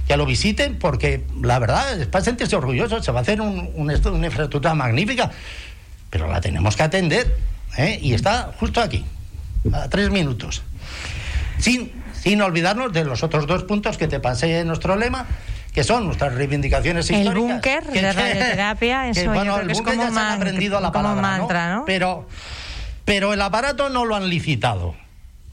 que 0.08 0.18
lo 0.18 0.26
visiten, 0.26 0.78
porque 0.78 1.24
la 1.42 1.60
verdad 1.60 2.00
es 2.00 2.08
para 2.08 2.24
sentirse 2.24 2.56
orgulloso, 2.56 3.02
se 3.02 3.12
va 3.12 3.20
a 3.20 3.22
hacer 3.22 3.42
un, 3.42 3.72
una 3.76 3.94
infraestructura 3.94 4.74
magnífica, 4.74 5.32
pero 6.10 6.28
la 6.30 6.42
tenemos 6.42 6.76
que 6.76 6.84
atender, 6.84 7.38
¿eh? 7.78 8.00
y 8.02 8.14
está 8.14 8.52
justo 8.60 8.82
aquí, 8.82 9.06
a 9.72 9.88
tres 9.90 10.10
minutos. 10.10 10.64
Sin, 11.58 11.92
sin 12.14 12.42
olvidarnos 12.42 12.92
de 12.92 13.06
los 13.06 13.24
otros 13.24 13.48
dos 13.48 13.64
puntos 13.64 13.98
que 13.98 14.08
te 14.08 14.20
pasé 14.20 14.60
en 14.60 14.68
nuestro 14.68 14.96
lema, 14.96 15.26
que 15.74 15.84
son 15.84 16.06
nuestras 16.06 16.34
reivindicaciones 16.34 17.10
históricas. 17.10 17.34
El 17.34 17.40
búnker 17.40 17.84
de 17.86 18.14
radioterapia, 18.14 19.10
eso 19.10 19.32
bueno, 19.32 19.60
el 19.60 19.72
es 19.72 19.82
como 19.82 19.94
ya 19.94 20.12
se 20.12 20.20
han 20.20 20.42
aprendido 20.42 20.80
la 20.80 20.92
palabra, 20.92 21.22
mantra, 21.22 21.76
¿no? 21.76 21.86
Pero, 21.86 22.28
pero 23.06 23.34
el 23.34 23.42
aparato 23.42 23.90
no 23.90 24.06
lo 24.06 24.16
han 24.16 24.30
licitado 24.30 24.96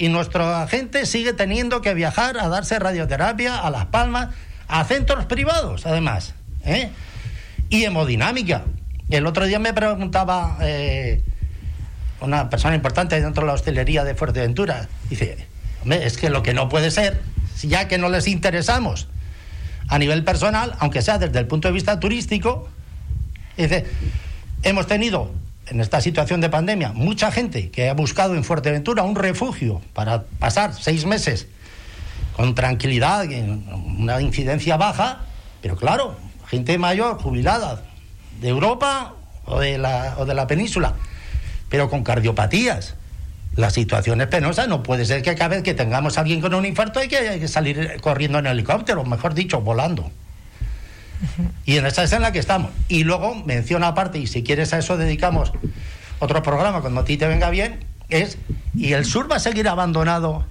y 0.01 0.09
nuestro 0.09 0.47
agente 0.57 1.05
sigue 1.05 1.35
teniendo 1.35 1.83
que 1.83 1.93
viajar 1.93 2.39
a 2.39 2.49
darse 2.49 2.79
radioterapia 2.79 3.59
a 3.59 3.69
Las 3.69 3.85
Palmas, 3.85 4.35
a 4.67 4.83
centros 4.87 5.27
privados, 5.27 5.85
además. 5.85 6.33
¿eh? 6.65 6.89
Y 7.69 7.85
hemodinámica. 7.85 8.65
El 9.11 9.27
otro 9.27 9.45
día 9.45 9.59
me 9.59 9.75
preguntaba 9.75 10.57
eh, 10.63 11.23
una 12.23 12.49
persona 12.49 12.75
importante 12.75 13.21
dentro 13.21 13.43
de 13.43 13.49
la 13.49 13.53
hostelería 13.53 14.03
de 14.03 14.15
Fuerteventura, 14.15 14.89
dice, 15.11 15.47
es 15.91 16.17
que 16.17 16.31
lo 16.31 16.43
que 16.43 16.55
no 16.55 16.71
puede 16.71 16.91
ser, 16.91 17.21
ya 17.63 17.87
que 17.87 17.99
no 17.99 18.09
les 18.09 18.27
interesamos 18.27 19.07
a 19.87 19.99
nivel 19.99 20.25
personal, 20.25 20.77
aunque 20.79 21.03
sea 21.03 21.19
desde 21.19 21.39
el 21.39 21.47
punto 21.47 21.69
de 21.69 21.75
vista 21.75 22.01
turístico, 22.01 22.71
dice, 23.59 23.85
hemos 24.63 24.87
tenido 24.87 25.31
en 25.71 25.81
esta 25.81 26.01
situación 26.01 26.41
de 26.41 26.51
pandemia, 26.51 26.93
mucha 26.93 27.31
gente 27.31 27.71
que 27.71 27.89
ha 27.89 27.95
buscado 27.95 28.35
en 28.35 28.43
Fuerteventura 28.45 29.05
un 29.05 29.15
refugio 29.15 29.81
para 29.95 30.25
pasar 30.39 30.75
seis 30.75 31.07
meses 31.07 31.47
con 32.37 32.55
tranquilidad, 32.55 33.25
una 33.97 34.21
incidencia 34.21 34.77
baja, 34.77 35.21
pero 35.63 35.77
claro, 35.77 36.17
gente 36.49 36.77
mayor, 36.77 37.21
jubilada, 37.21 37.83
de 38.41 38.49
Europa 38.49 39.15
o 39.45 39.61
de 39.61 39.79
la, 39.79 40.17
o 40.19 40.25
de 40.25 40.35
la 40.35 40.47
península, 40.47 40.95
pero 41.69 41.89
con 41.89 42.03
cardiopatías. 42.03 42.97
La 43.57 43.71
situación 43.71 44.21
es 44.21 44.29
penosa, 44.29 44.67
no 44.67 44.83
puede 44.83 45.05
ser 45.05 45.23
que 45.23 45.35
cada 45.35 45.49
vez 45.49 45.63
que 45.63 45.75
tengamos 45.75 46.19
alguien 46.19 46.41
con 46.41 46.55
un 46.55 46.65
infarto 46.65 47.01
hay 47.01 47.09
que, 47.09 47.39
que 47.39 47.49
salir 47.49 48.01
corriendo 48.01 48.39
en 48.39 48.47
helicóptero, 48.47 49.05
mejor 49.05 49.35
dicho, 49.35 49.61
volando. 49.61 50.11
Y 51.65 51.77
en 51.77 51.87
esa 51.87 52.03
es 52.03 52.13
en 52.13 52.23
la 52.23 52.33
que 52.33 52.39
estamos. 52.39 52.71
Y 52.89 53.05
luego 53.05 53.35
menciona 53.35 53.89
aparte, 53.89 54.19
y 54.19 54.27
si 54.27 54.43
quieres 54.43 54.73
a 54.73 54.79
eso 54.79 54.97
dedicamos 54.97 55.53
otro 56.19 56.43
programa 56.43 56.81
cuando 56.81 57.01
a 57.01 57.05
ti 57.05 57.17
te 57.17 57.27
venga 57.27 57.51
bien, 57.51 57.81
es, 58.09 58.39
¿y 58.75 58.93
el 58.93 59.05
sur 59.05 59.31
va 59.31 59.37
a 59.37 59.41
seguir 59.41 59.69
abandonado 59.69 60.45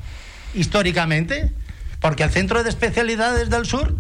históricamente? 0.53 1.51
Porque 1.99 2.23
el 2.23 2.29
centro 2.29 2.63
de 2.63 2.69
especialidades 2.69 3.49
del 3.49 3.65
sur 3.65 3.95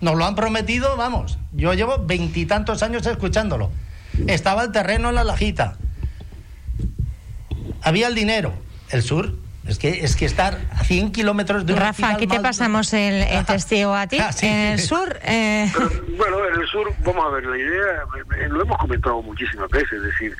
nos 0.00 0.16
lo 0.16 0.24
han 0.24 0.34
prometido, 0.34 0.96
vamos, 0.96 1.38
yo 1.52 1.74
llevo 1.74 1.98
veintitantos 1.98 2.82
años 2.82 3.06
escuchándolo. 3.06 3.70
Estaba 4.26 4.64
el 4.64 4.72
terreno 4.72 5.10
en 5.10 5.14
la 5.14 5.24
lajita. 5.24 5.76
Había 7.82 8.08
el 8.08 8.14
dinero. 8.14 8.54
El 8.90 9.02
sur 9.02 9.36
es 9.68 9.78
que, 9.78 10.04
es 10.04 10.16
que 10.16 10.24
estar 10.24 10.58
a 10.70 10.84
100 10.84 11.12
kilómetros 11.12 11.66
de 11.66 11.72
un 11.72 11.78
Rafa, 11.78 12.10
aquí 12.10 12.26
te 12.26 12.40
pasamos 12.40 12.92
el, 12.92 13.24
testigo 13.46 13.94
a 13.94 14.06
ti. 14.06 14.18
Ah, 14.26 14.30
en 14.42 14.72
el 14.72 14.78
sur. 14.80 15.20
Eh... 15.22 15.70
Bueno, 16.16 16.38
en 16.52 16.60
el 16.60 16.66
sur, 16.66 16.92
vamos 17.04 17.26
a 17.26 17.28
ver, 17.28 17.44
la 17.44 17.56
idea, 17.56 18.48
lo 18.48 18.62
hemos 18.62 18.76
comentado 18.78 19.22
muchísimas 19.22 19.68
veces, 19.70 19.92
es 19.92 20.02
decir, 20.02 20.36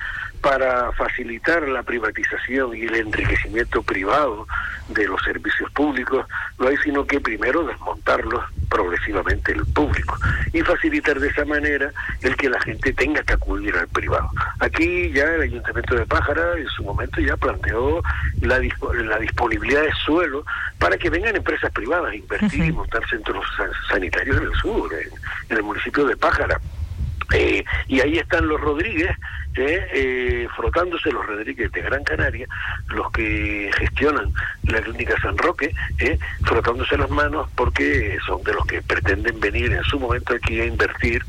para 0.47 0.93
facilitar 0.93 1.67
la 1.67 1.83
privatización 1.83 2.73
y 2.73 2.83
el 2.83 2.95
enriquecimiento 2.95 3.83
privado 3.83 4.47
de 4.87 5.05
los 5.05 5.21
servicios 5.21 5.69
públicos, 5.73 6.25
no 6.57 6.69
hay 6.69 6.77
sino 6.77 7.05
que 7.05 7.19
primero 7.19 7.65
desmontarlos 7.65 8.45
progresivamente 8.69 9.51
el 9.51 9.65
público 9.65 10.17
y 10.53 10.61
facilitar 10.61 11.19
de 11.19 11.27
esa 11.27 11.43
manera 11.43 11.91
el 12.21 12.37
que 12.37 12.49
la 12.49 12.61
gente 12.61 12.93
tenga 12.93 13.23
que 13.23 13.33
acudir 13.33 13.75
al 13.75 13.89
privado. 13.89 14.29
Aquí 14.59 15.11
ya 15.11 15.25
el 15.25 15.41
Ayuntamiento 15.41 15.95
de 15.95 16.05
Pájara 16.05 16.57
en 16.57 16.67
su 16.69 16.81
momento 16.83 17.19
ya 17.19 17.35
planteó 17.35 18.01
la, 18.39 18.61
la 19.03 19.19
disponibilidad 19.19 19.81
de 19.81 19.91
suelo 20.05 20.45
para 20.79 20.97
que 20.97 21.09
vengan 21.09 21.35
empresas 21.35 21.73
privadas 21.73 22.11
a 22.11 22.15
invertir 22.15 22.63
y 22.63 22.71
montar 22.71 23.05
centros 23.09 23.45
sanitarios 23.91 24.37
en 24.37 24.43
el 24.43 24.53
sur, 24.53 24.89
en, 24.93 25.57
el 25.57 25.63
municipio 25.63 26.05
de 26.05 26.15
Pájara. 26.15 26.61
Eh, 27.33 27.63
y 27.87 27.99
ahí 27.99 28.17
están 28.17 28.47
los 28.47 28.59
Rodríguez, 28.59 29.11
eh, 29.59 30.47
frotándose 30.55 31.11
los 31.11 31.25
Rodríguez 31.25 31.71
de 31.71 31.81
Gran 31.81 32.03
Canaria, 32.03 32.47
los 32.89 33.11
que 33.11 33.71
gestionan 33.75 34.31
la 34.63 34.81
clínica 34.81 35.19
San 35.21 35.37
Roque, 35.37 35.73
eh, 35.99 36.19
frotándose 36.43 36.97
las 36.97 37.09
manos 37.09 37.49
porque 37.55 38.17
son 38.25 38.43
de 38.43 38.53
los 38.53 38.65
que 38.67 38.81
pretenden 38.81 39.39
venir 39.39 39.71
en 39.73 39.83
su 39.83 39.99
momento 39.99 40.35
aquí 40.35 40.61
a 40.61 40.65
invertir 40.65 41.23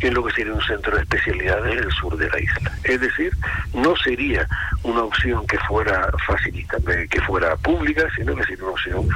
en 0.00 0.14
lo 0.14 0.24
que 0.24 0.32
sería 0.32 0.54
un 0.54 0.62
centro 0.62 0.96
de 0.96 1.02
especialidades 1.02 1.72
en 1.72 1.84
el 1.84 1.92
sur 1.92 2.16
de 2.16 2.28
la 2.30 2.40
isla. 2.40 2.72
Es 2.84 3.00
decir, 3.00 3.32
no 3.74 3.94
sería 3.96 4.46
una 4.82 5.02
opción 5.02 5.46
que 5.46 5.58
fuera 5.58 6.10
facilita, 6.26 6.78
que 7.10 7.20
fuera 7.22 7.56
pública, 7.56 8.06
sino 8.16 8.34
que 8.34 8.44
sería 8.44 8.64
una 8.64 8.72
opción 8.72 9.08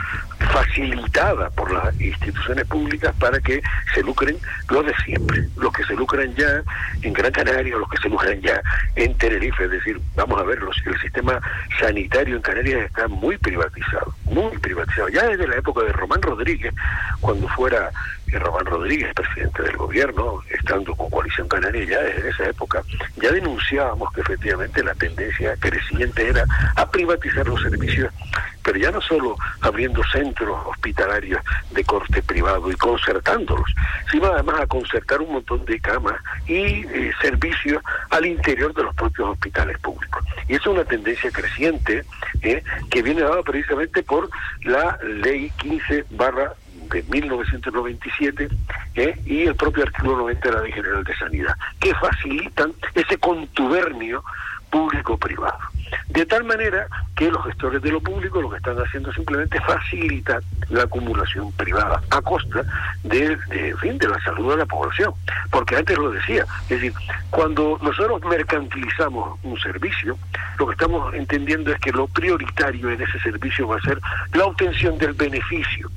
facilitada 0.52 1.50
por 1.50 1.72
las 1.72 2.00
instituciones 2.00 2.64
públicas 2.66 3.14
para 3.18 3.40
que 3.40 3.62
se 3.94 4.02
lucren 4.02 4.37
los 4.70 4.84
de 4.84 4.94
siempre, 5.04 5.48
los 5.56 5.72
que 5.72 5.84
se 5.84 5.94
lucran 5.94 6.34
ya 6.34 6.62
en 7.02 7.12
Gran 7.12 7.32
Canaria, 7.32 7.76
los 7.76 7.88
que 7.88 7.98
se 7.98 8.08
lucran 8.08 8.40
ya 8.40 8.61
en 8.96 9.16
Tenerife, 9.16 9.64
es 9.64 9.70
decir, 9.70 10.00
vamos 10.14 10.40
a 10.40 10.44
ver, 10.44 10.58
el 10.58 11.00
sistema 11.00 11.40
sanitario 11.78 12.37
en 12.37 12.42
Canarias 12.42 12.87
está 12.87 13.08
muy 13.08 13.37
privatizado, 13.38 14.14
muy 14.24 14.56
privatizado, 14.58 15.08
ya 15.08 15.26
desde 15.28 15.46
la 15.46 15.56
época 15.56 15.82
de 15.84 15.92
Román 15.92 16.22
Rodríguez, 16.22 16.74
cuando 17.20 17.48
fuera 17.48 17.90
Román 18.32 18.66
Rodríguez, 18.66 19.14
presidente 19.14 19.62
del 19.62 19.76
gobierno, 19.76 20.42
estando 20.50 20.94
con 20.94 21.08
Coalición 21.10 21.48
Canaria, 21.48 21.84
ya 21.84 22.00
desde 22.02 22.28
esa 22.30 22.44
época, 22.46 22.82
ya 23.16 23.30
denunciábamos 23.30 24.12
que 24.12 24.20
efectivamente 24.20 24.82
la 24.82 24.94
tendencia 24.94 25.56
creciente 25.58 26.28
era 26.28 26.44
a 26.76 26.90
privatizar 26.90 27.46
los 27.46 27.62
servicios, 27.62 28.12
pero 28.62 28.78
ya 28.78 28.90
no 28.90 29.00
solo 29.00 29.36
abriendo 29.60 30.02
centros 30.12 30.58
hospitalarios 30.66 31.40
de 31.70 31.84
corte 31.84 32.22
privado 32.22 32.70
y 32.70 32.74
concertándolos, 32.74 33.72
sino 34.10 34.26
además 34.26 34.60
a 34.60 34.66
concertar 34.66 35.20
un 35.20 35.32
montón 35.32 35.64
de 35.64 35.80
camas 35.80 36.20
y 36.46 36.84
eh, 36.86 37.12
servicios 37.20 37.82
al 38.10 38.26
interior 38.26 38.74
de 38.74 38.82
los 38.82 38.94
propios 38.94 39.30
hospitales 39.30 39.78
públicos. 39.78 40.22
Y 40.48 40.54
es 40.54 40.66
una 40.66 40.84
tendencia 40.84 41.30
creciente 41.30 42.04
eh, 42.42 42.62
que 42.90 43.02
viene 43.02 43.22
dada 43.22 43.42
precisamente 43.42 44.02
por 44.02 44.28
la 44.64 44.98
ley 45.02 45.50
15 45.58 46.04
barra 46.10 46.52
de 46.88 47.03
1997 47.05 48.48
¿eh? 48.94 49.20
y 49.24 49.42
el 49.42 49.55
propio 49.55 49.85
artículo 49.85 50.18
90 50.18 50.48
de 50.48 50.55
la 50.55 50.62
Ley 50.62 50.72
General 50.72 51.05
de 51.05 51.16
Sanidad, 51.16 51.55
que 51.81 51.94
facilitan 51.94 52.72
ese 52.94 53.18
contubernio 53.18 54.22
público-privado. 54.70 55.59
De 56.09 56.27
tal 56.27 56.44
manera 56.44 56.87
que 57.16 57.31
los 57.31 57.44
gestores 57.44 57.83
de 57.83 57.90
lo 57.90 58.01
público 58.01 58.40
lo 58.42 58.51
que 58.51 58.59
están 58.59 58.77
haciendo 58.77 59.12
simplemente 59.12 59.61
facilitar 59.61 60.42
la 60.68 60.83
acumulación 60.83 61.51
privada 61.53 62.03
a 62.11 62.20
costa 62.20 62.62
de, 63.03 63.37
fin, 63.81 63.98
de 63.98 64.09
la 64.09 64.20
salud 64.22 64.51
de 64.51 64.59
la 64.59 64.66
población. 64.66 65.14
Porque 65.51 65.77
antes 65.77 65.96
lo 65.96 66.11
decía, 66.11 66.44
es 66.62 66.68
decir, 66.68 66.92
cuando 67.31 67.79
nosotros 67.83 68.22
mercantilizamos 68.24 69.38
un 69.42 69.59
servicio, 69.59 70.18
lo 70.59 70.66
que 70.66 70.72
estamos 70.72 71.14
entendiendo 71.14 71.72
es 71.72 71.81
que 71.81 71.92
lo 71.92 72.07
prioritario 72.09 72.90
en 72.90 73.01
ese 73.01 73.18
servicio 73.20 73.68
va 73.68 73.77
a 73.77 73.81
ser 73.81 73.98
la 74.35 74.44
obtención 74.44 74.98
del 74.98 75.14
beneficio 75.14 75.90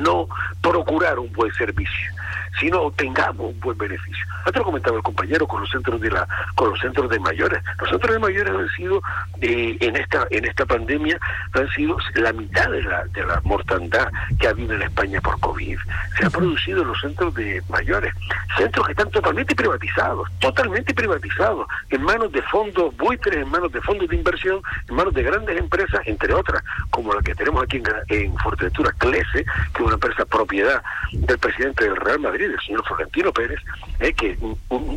no 0.00 0.28
procurar 0.60 1.18
un 1.18 1.32
buen 1.32 1.52
servicio, 1.52 2.10
sino 2.58 2.90
tengamos 2.92 3.52
un 3.52 3.60
buen 3.60 3.78
beneficio. 3.78 4.24
Antes 4.44 4.62
comentaba 4.62 4.96
el 4.96 5.02
compañero 5.02 5.46
con 5.46 5.60
los 5.60 5.70
centros 5.70 6.00
de 6.00 6.10
la, 6.10 6.26
con 6.54 6.70
los 6.70 6.80
centros 6.80 7.08
de 7.10 7.18
mayores. 7.18 7.62
Los 7.80 7.90
centros 7.90 8.12
de 8.12 8.18
mayores 8.18 8.52
han 8.54 8.68
sido 8.70 9.02
eh, 9.40 9.76
en 9.80 9.96
esta 9.96 10.26
en 10.30 10.44
esta 10.44 10.66
pandemia 10.66 11.18
han 11.52 11.68
sido 11.70 11.96
la 12.14 12.32
mitad 12.32 12.70
de 12.70 12.82
la 12.82 13.04
de 13.06 13.24
la 13.24 13.40
mortandad 13.44 14.08
que 14.38 14.46
ha 14.46 14.50
habido 14.50 14.74
en 14.74 14.82
España 14.82 15.20
por 15.20 15.38
COVID. 15.40 15.78
Se 16.18 16.26
ha 16.26 16.30
producido 16.30 16.82
en 16.82 16.88
los 16.88 17.00
centros 17.00 17.34
de 17.34 17.62
mayores, 17.68 18.14
centros 18.56 18.86
que 18.86 18.92
están 18.92 19.10
totalmente 19.10 19.54
privatizados, 19.54 20.28
totalmente 20.40 20.94
privatizados, 20.94 21.66
en 21.90 22.02
manos 22.02 22.32
de 22.32 22.42
fondos 22.42 22.96
buitres, 22.96 23.36
en 23.36 23.48
manos 23.48 23.72
de 23.72 23.80
fondos 23.80 24.08
de 24.08 24.16
inversión, 24.16 24.60
en 24.88 24.94
manos 24.94 25.14
de 25.14 25.22
grandes 25.22 25.58
empresas, 25.58 26.00
entre 26.06 26.32
otras, 26.34 26.62
como 26.90 27.14
la 27.14 27.22
que 27.22 27.34
tenemos 27.34 27.62
aquí 27.62 27.78
en, 27.78 27.84
en 28.08 28.36
Fuerteventura, 28.38 28.92
Clese, 28.98 29.44
que 29.44 29.78
es 29.78 29.80
una 29.80 29.94
empresa 29.94 30.24
propiedad 30.24 30.82
del 31.12 31.38
presidente 31.38 31.84
del 31.84 31.96
Real 31.96 32.20
Madrid, 32.20 32.41
el 32.50 32.60
señor 32.60 32.84
Florentino 32.86 33.32
Pérez, 33.32 33.60
eh, 34.00 34.12
que 34.12 34.36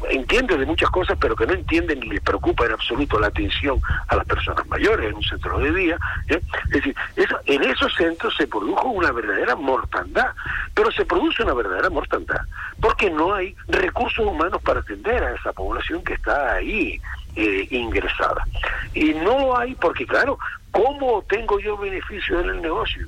entiende 0.10 0.58
de 0.58 0.66
muchas 0.66 0.90
cosas, 0.90 1.18
pero 1.20 1.36
que 1.36 1.46
no 1.46 1.54
entiende 1.54 1.96
ni 1.96 2.10
le 2.10 2.22
preocupa 2.22 2.66
en 2.66 2.74
absoluto 2.74 3.20
la 3.20 3.28
atención 3.28 3.80
a 4.08 4.16
las 4.16 4.26
personas 4.26 4.66
mayores 4.68 5.10
en 5.10 5.16
un 5.16 5.24
centro 5.24 5.60
de 5.60 5.72
día. 5.74 5.98
¿eh? 6.30 6.42
Es 6.66 6.72
decir, 6.72 6.96
eso, 7.16 7.40
en 7.46 7.64
esos 7.64 7.94
centros 7.96 8.36
se 8.36 8.48
produjo 8.48 8.90
una 8.90 9.12
verdadera 9.12 9.56
mortandad, 9.56 10.34
pero 10.74 10.92
se 10.92 11.06
produce 11.06 11.44
una 11.44 11.54
verdadera 11.54 11.90
mortandad 11.90 12.42
porque 12.80 13.10
no 13.10 13.34
hay 13.34 13.56
recursos 13.68 14.26
humanos 14.26 14.62
para 14.62 14.80
atender 14.80 15.24
a 15.24 15.36
esa 15.36 15.54
población 15.54 16.04
que 16.04 16.14
está 16.14 16.54
ahí 16.56 17.00
eh, 17.36 17.68
ingresada. 17.72 18.46
Y 18.94 19.14
no 19.14 19.58
hay 19.58 19.76
porque, 19.76 20.06
claro, 20.06 20.38
¿cómo 20.72 21.24
tengo 21.28 21.60
yo 21.60 21.78
beneficio 21.78 22.40
en 22.42 22.50
el 22.50 22.62
negocio? 22.62 23.08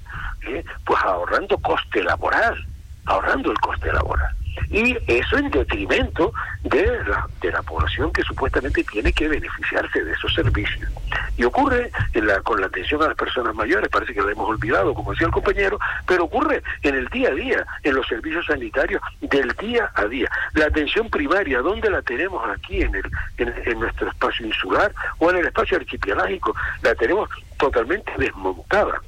Pues 0.85 1.03
ahorrando 1.03 1.57
coste 1.57 2.03
laboral, 2.03 2.65
ahorrando 3.07 3.51
el 3.51 3.59
coste 3.59 3.91
laboral 3.91 4.37
y 4.69 4.97
eso 5.07 5.37
en 5.37 5.49
detrimento 5.49 6.33
de 6.63 6.85
la, 7.07 7.27
de 7.41 7.51
la 7.51 7.61
población 7.61 8.11
que 8.11 8.23
supuestamente 8.23 8.83
tiene 8.83 9.13
que 9.13 9.27
beneficiarse 9.27 10.03
de 10.03 10.11
esos 10.11 10.33
servicios. 10.33 10.89
Y 11.37 11.43
ocurre 11.43 11.91
en 12.13 12.27
la, 12.27 12.41
con 12.41 12.59
la 12.59 12.67
atención 12.67 13.01
a 13.03 13.07
las 13.07 13.15
personas 13.15 13.55
mayores, 13.55 13.89
parece 13.89 14.13
que 14.13 14.21
lo 14.21 14.29
hemos 14.29 14.49
olvidado, 14.49 14.93
como 14.93 15.11
decía 15.11 15.27
el 15.27 15.33
compañero, 15.33 15.79
pero 16.05 16.25
ocurre 16.25 16.63
en 16.81 16.95
el 16.95 17.07
día 17.07 17.29
a 17.29 17.33
día, 17.33 17.65
en 17.83 17.95
los 17.95 18.07
servicios 18.07 18.45
sanitarios 18.45 19.01
del 19.21 19.53
día 19.53 19.89
a 19.95 20.05
día. 20.05 20.29
La 20.53 20.65
atención 20.65 21.09
primaria, 21.09 21.61
¿dónde 21.61 21.89
la 21.89 22.01
tenemos 22.01 22.43
aquí 22.49 22.81
en, 22.81 22.95
el, 22.95 23.05
en, 23.37 23.53
en 23.65 23.79
nuestro 23.79 24.09
espacio 24.09 24.45
insular 24.45 24.93
o 25.19 25.29
en 25.29 25.37
el 25.37 25.47
espacio 25.47 25.77
archipelágico? 25.77 26.55
La 26.81 26.95
tenemos 26.95 27.29
totalmente 27.57 28.11
desmontada 28.17 29.01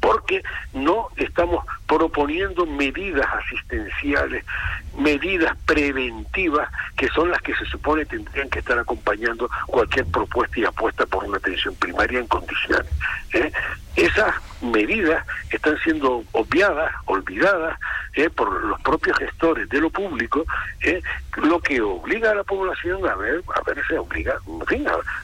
porque 0.00 0.42
no 0.72 1.08
estamos 1.16 1.64
proponiendo 1.90 2.66
medidas 2.66 3.26
asistenciales, 3.34 4.44
medidas 4.96 5.56
preventivas, 5.66 6.70
que 6.96 7.08
son 7.08 7.32
las 7.32 7.42
que 7.42 7.52
se 7.56 7.64
supone 7.64 8.04
tendrían 8.04 8.48
que 8.48 8.60
estar 8.60 8.78
acompañando 8.78 9.50
cualquier 9.66 10.06
propuesta 10.06 10.60
y 10.60 10.64
apuesta 10.64 11.04
por 11.06 11.24
una 11.24 11.38
atención 11.38 11.74
primaria 11.74 12.20
en 12.20 12.28
condiciones. 12.28 12.86
¿eh? 13.34 13.50
Esas 13.96 14.34
medidas 14.62 15.26
están 15.50 15.76
siendo 15.78 16.22
obviadas, 16.32 16.92
olvidadas 17.06 17.78
¿eh? 18.14 18.30
por 18.30 18.64
los 18.64 18.80
propios 18.82 19.18
gestores 19.18 19.68
de 19.68 19.80
lo 19.80 19.90
público, 19.90 20.44
¿eh? 20.82 21.02
lo 21.36 21.60
que 21.60 21.80
obliga 21.80 22.30
a 22.30 22.34
la 22.34 22.44
población 22.44 23.06
a 23.06 23.14
ver, 23.16 23.42
a 23.54 23.62
ver, 23.62 23.98
obliga, 23.98 24.38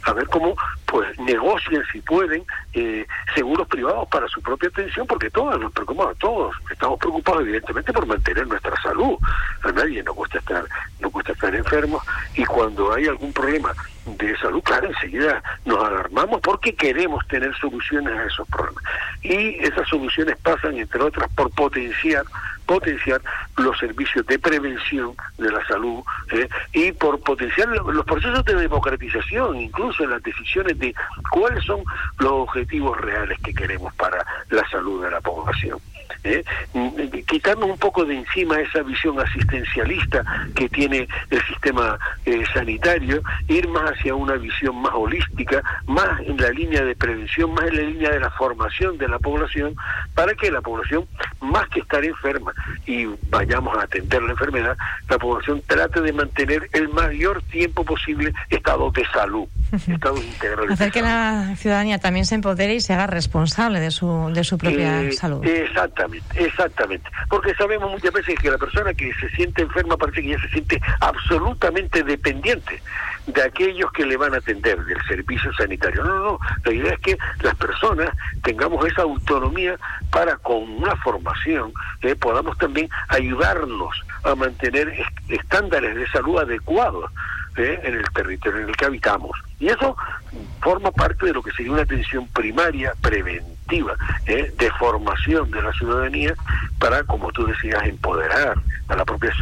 a, 0.03 0.13
ver 0.13 0.27
cómo 0.29 0.57
pues 0.87 1.19
negocian 1.21 1.85
si 1.93 2.01
pueden 2.01 2.45
eh, 2.73 3.07
seguros 3.35 3.69
privados 3.69 4.09
para 4.09 4.27
su 4.29 4.43
propia 4.43 4.69
atención, 4.69 5.07
porque 5.07 5.31
todos 5.31 5.61
nos 5.61 5.73
preocupamos, 5.73 6.19
todos 6.19 6.56
estamos 6.71 6.99
preocupados 6.99 7.43
evidentemente 7.43 7.93
por 7.93 8.07
mantener 8.07 8.47
nuestra 8.47 8.75
salud. 8.83 9.17
A 9.63 9.73
nadie 9.73 10.03
nos 10.03 10.15
gusta 10.15 10.39
estar, 10.39 10.65
nos 11.01 11.13
gusta 11.13 11.33
estar 11.33 11.55
enfermos 11.55 12.03
y 12.35 12.45
cuando 12.45 12.93
hay 12.93 13.07
algún 13.07 13.33
problema 13.33 13.73
de 14.07 14.37
salud, 14.39 14.63
claro, 14.63 14.89
enseguida 14.89 15.43
nos 15.65 15.83
alarmamos 15.83 16.41
porque 16.41 16.75
queremos 16.75 17.27
tener 17.29 17.55
soluciones 17.57 18.17
a 18.17 18.25
esos 18.25 18.47
problemas. 18.49 18.83
Y 19.23 19.57
esas 19.65 19.89
soluciones 19.89 20.37
pasan, 20.39 20.77
entre 20.79 21.03
otras, 21.03 21.29
por 21.35 21.51
potenciar 21.51 22.25
potenciar 22.67 23.23
los 23.57 23.79
servicios 23.79 24.27
de 24.27 24.39
prevención 24.39 25.15
de 25.39 25.51
la 25.51 25.65
salud 25.67 26.03
¿eh? 26.33 26.49
y 26.73 26.93
por 26.93 27.21
potenciar 27.21 27.69
los 27.69 28.05
procesos 28.05 28.45
de 28.45 28.55
democratización, 28.55 29.57
incluso 29.57 30.05
en 30.05 30.11
las 30.11 30.23
decisiones 30.23 30.79
de 30.79 30.95
cuáles 31.31 31.65
son 31.65 31.83
los 32.19 32.33
objetivos 32.33 33.01
reales 33.01 33.39
que 33.43 33.55
queremos 33.55 33.95
para 33.95 34.25
la 34.51 34.69
salud 34.69 35.03
de 35.05 35.11
la 35.11 35.21
población. 35.21 35.79
¿Eh? 36.25 36.45
quitarnos 37.27 37.71
un 37.71 37.79
poco 37.79 38.05
de 38.05 38.17
encima 38.17 38.61
esa 38.61 38.83
visión 38.83 39.19
asistencialista 39.19 40.25
que 40.55 40.69
tiene 40.69 41.09
el 41.31 41.43
sistema 41.45 41.99
eh, 42.25 42.43
sanitario, 42.53 43.23
ir 43.49 43.69
más 43.69 43.93
hacia 43.93 44.15
una 44.15 44.35
visión 44.35 44.77
más 44.81 44.93
holística, 44.95 45.63
más 45.87 46.21
en 46.21 46.37
la 46.37 46.51
línea 46.51 46.85
de 46.85 46.95
prevención, 46.95 47.53
más 47.55 47.67
en 47.69 47.77
la 47.77 47.83
línea 47.83 48.11
de 48.11 48.21
la 48.21 48.31
formación 48.31 48.99
de 48.99 49.09
la 49.09 49.19
población, 49.19 49.75
para 50.15 50.35
que 50.35 50.51
la 50.51 50.61
población, 50.61 51.07
más 51.41 51.69
que 51.69 51.81
estar 51.81 52.05
enferma 52.05 52.53
y 52.87 53.07
vayamos 53.29 53.77
a 53.77 53.83
atender 53.83 54.23
la 54.23 54.33
enfermedad, 54.33 54.77
la 55.09 55.19
población 55.19 55.63
trate 55.67 56.01
de 56.01 56.13
mantener 56.13 56.69
el 56.73 56.89
mayor 56.89 57.43
tiempo 57.43 57.85
posible 57.85 58.33
estado 58.51 58.91
de 58.91 59.05
salud, 59.13 59.49
estado 59.73 60.17
integral. 60.17 60.71
Hacer 60.71 60.93
que 60.93 61.03
la 61.03 61.55
ciudadanía 61.57 61.99
también 61.99 62.27
se 62.27 62.35
empodere 62.35 62.75
y 62.75 62.81
se 62.81 62.93
haga 62.93 63.07
responsable 63.07 63.81
de 63.81 63.91
su, 63.91 64.31
de 64.33 64.45
su 64.45 64.59
propia 64.59 65.03
eh, 65.03 65.13
salud. 65.13 65.45
Exactamente, 65.97 66.45
exactamente. 66.45 67.11
Porque 67.31 67.55
sabemos 67.55 67.91
muchas 67.91 68.13
veces 68.13 68.39
que 68.39 68.51
la 68.51 68.59
persona 68.59 68.93
que 68.93 69.15
se 69.15 69.31
siente 69.31 69.63
enferma 69.63 69.97
parece 69.97 70.21
que 70.21 70.29
ya 70.29 70.41
se 70.41 70.49
siente 70.51 70.81
absolutamente 71.01 72.03
dependiente 72.03 72.83
de 73.27 73.43
aquellos 73.43 73.91
que 73.93 74.05
le 74.05 74.19
van 74.19 74.35
a 74.35 74.37
atender 74.37 74.79
del 74.85 75.03
servicio 75.07 75.51
sanitario. 75.55 76.05
No, 76.05 76.19
no, 76.19 76.25
no. 76.25 76.39
La 76.65 76.73
idea 76.73 76.93
es 76.93 77.01
que 77.01 77.19
las 77.41 77.55
personas 77.55 78.11
tengamos 78.43 78.85
esa 78.87 79.03
autonomía 79.03 79.79
para 80.11 80.37
con 80.37 80.69
una 80.71 80.95
formación 80.97 81.73
eh, 82.03 82.15
podamos 82.15 82.59
también 82.59 82.91
ayudarnos 83.09 83.97
a 84.23 84.35
mantener 84.35 84.93
estándares 85.29 85.97
de 85.97 86.07
salud 86.09 86.39
adecuados 86.39 87.11
eh, 87.57 87.81
en 87.85 87.95
el 87.95 88.05
territorio 88.11 88.61
en 88.61 88.69
el 88.69 88.77
que 88.77 88.85
habitamos. 88.85 89.31
Y 89.59 89.69
eso 89.69 89.97
forma 90.61 90.91
parte 90.91 91.27
de 91.27 91.33
lo 91.33 91.43
que 91.43 91.53
sería 91.53 91.73
una 91.73 91.83
atención 91.83 92.29
primaria 92.29 92.93
preventiva, 93.01 93.56
¿eh? 94.27 94.53
de 94.57 94.71
formación 94.73 95.51
de 95.51 95.63
la 95.63 95.73
ciudadanía 95.73 96.35
para, 96.79 97.03
como 97.05 97.33
tú 97.33 97.47
decías, 97.47 97.83
empoderar 97.85 98.57
a 98.89 98.97
la 98.97 99.05
propia 99.05 99.33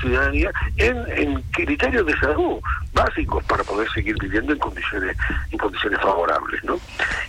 ciudadanía 0.00 0.50
en, 0.76 1.42
criterios 1.52 2.06
de 2.06 2.16
salud 2.18 2.60
básicos 2.92 3.44
para 3.44 3.62
poder 3.64 3.90
seguir 3.90 4.16
viviendo 4.20 4.52
en 4.52 4.58
condiciones 4.58 5.16
en 5.50 5.58
condiciones 5.58 6.00
favorables, 6.00 6.64
¿no? 6.64 6.78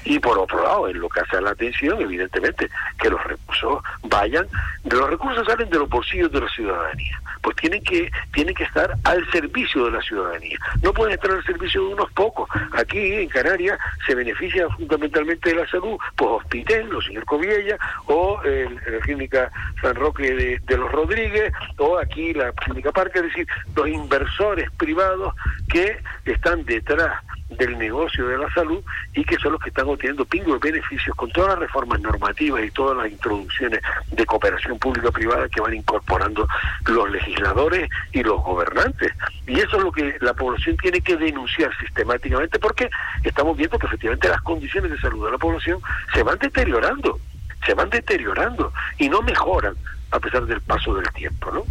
Y 0.05 0.19
por 0.19 0.37
otro 0.37 0.63
lado, 0.63 0.87
en 0.87 0.99
lo 0.99 1.09
que 1.09 1.21
hace 1.21 1.41
la 1.41 1.51
atención, 1.51 1.99
evidentemente, 1.99 2.69
que 2.99 3.09
los 3.09 3.21
recursos 3.23 3.83
vayan, 4.03 4.47
de 4.83 4.95
los 4.95 5.09
recursos 5.09 5.45
salen 5.45 5.69
de 5.69 5.79
los 5.79 5.89
bolsillos 5.89 6.31
de 6.31 6.41
la 6.41 6.49
ciudadanía 6.49 7.19
pues 7.45 7.57
tienen 7.57 7.83
que, 7.83 8.11
tienen 8.33 8.55
que 8.55 8.63
estar 8.63 8.91
al 9.03 9.23
servicio 9.31 9.85
de 9.85 9.91
la 9.91 10.01
ciudadanía. 10.01 10.57
No 10.81 10.91
pueden 10.91 11.13
estar 11.13 11.29
al 11.29 11.43
servicio 11.43 11.79
de 11.87 11.93
unos 11.93 12.11
pocos. 12.13 12.49
Aquí 12.73 12.97
en 12.97 13.29
Canarias 13.29 13.77
se 14.07 14.15
beneficia 14.15 14.67
fundamentalmente 14.69 15.49
de 15.49 15.55
la 15.57 15.67
salud, 15.67 15.95
pues 16.15 16.43
Hospital, 16.45 16.93
o 16.93 17.01
señor 17.01 17.25
Coviella, 17.25 17.77
o 18.05 18.39
la 18.43 18.99
clínica 19.01 19.51
San 19.81 19.95
Roque 19.95 20.33
de, 20.33 20.59
de 20.63 20.77
los 20.77 20.91
Rodríguez, 20.91 21.51
o 21.77 21.97
aquí 21.97 22.33
la 22.33 22.53
clínica 22.53 22.91
Parque, 22.91 23.19
es 23.19 23.25
decir, 23.25 23.47
los 23.75 23.87
inversores 23.87 24.69
privados 24.77 25.33
que 25.67 26.01
están 26.25 26.63
detrás 26.65 27.23
del 27.49 27.77
negocio 27.77 28.27
de 28.27 28.37
la 28.37 28.51
salud 28.53 28.83
y 29.13 29.23
que 29.23 29.37
son 29.37 29.53
los 29.53 29.61
que 29.61 29.69
están 29.69 29.87
obteniendo 29.87 30.25
pingos 30.25 30.59
de 30.59 30.71
beneficios 30.71 31.15
con 31.15 31.31
todas 31.31 31.51
las 31.51 31.59
reformas 31.59 31.99
normativas 32.01 32.63
y 32.63 32.71
todas 32.71 32.97
las 32.97 33.11
introducciones 33.11 33.81
de 34.11 34.25
cooperación 34.25 34.79
pública-privada 34.79 35.47
que 35.49 35.61
van 35.61 35.75
incorporando 35.75 36.47
los 36.85 37.11
legisladores 37.11 37.89
y 38.11 38.23
los 38.23 38.41
gobernantes. 38.41 39.11
Y 39.47 39.59
eso 39.59 39.77
es 39.77 39.83
lo 39.83 39.91
que 39.91 40.17
la 40.21 40.33
población 40.33 40.75
tiene 40.77 41.01
que 41.01 41.17
denunciar 41.17 41.71
sistemáticamente 41.79 42.57
porque 42.59 42.89
estamos 43.23 43.55
viendo 43.55 43.77
que 43.77 43.87
efectivamente 43.87 44.27
las 44.27 44.41
condiciones 44.41 44.91
de 44.91 44.99
salud 44.99 45.25
de 45.25 45.31
la 45.31 45.37
población 45.37 45.79
se 46.13 46.23
van 46.23 46.39
deteriorando, 46.39 47.19
se 47.65 47.73
van 47.73 47.89
deteriorando 47.89 48.73
y 48.97 49.07
no 49.07 49.21
mejoran 49.21 49.75
a 50.11 50.19
pesar 50.19 50.45
del 50.45 50.61
paso 50.61 50.95
del 50.95 51.09
tiempo, 51.11 51.51
¿no? 51.51 51.63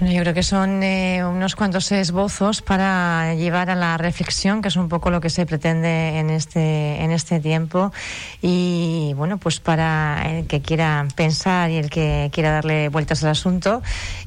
Yo 0.00 0.22
creo 0.22 0.32
que 0.32 0.42
son 0.42 0.82
eh, 0.82 1.22
unos 1.26 1.54
cuantos 1.54 1.92
esbozos 1.92 2.62
para 2.62 3.34
llevar 3.34 3.68
a 3.68 3.74
la 3.74 3.98
reflexión, 3.98 4.62
que 4.62 4.68
es 4.68 4.76
un 4.76 4.88
poco 4.88 5.10
lo 5.10 5.20
que 5.20 5.28
se 5.28 5.44
pretende 5.44 6.18
en 6.18 6.30
este, 6.30 7.02
en 7.02 7.10
este 7.10 7.38
tiempo. 7.38 7.92
Y 8.40 9.12
bueno, 9.16 9.36
pues 9.36 9.60
para 9.60 10.22
el 10.30 10.46
que 10.46 10.62
quiera 10.62 11.06
pensar 11.16 11.70
y 11.70 11.76
el 11.76 11.90
que 11.90 12.30
quiera 12.32 12.50
darle 12.50 12.88
vueltas 12.88 13.22
al 13.24 13.30
asunto 13.30 13.82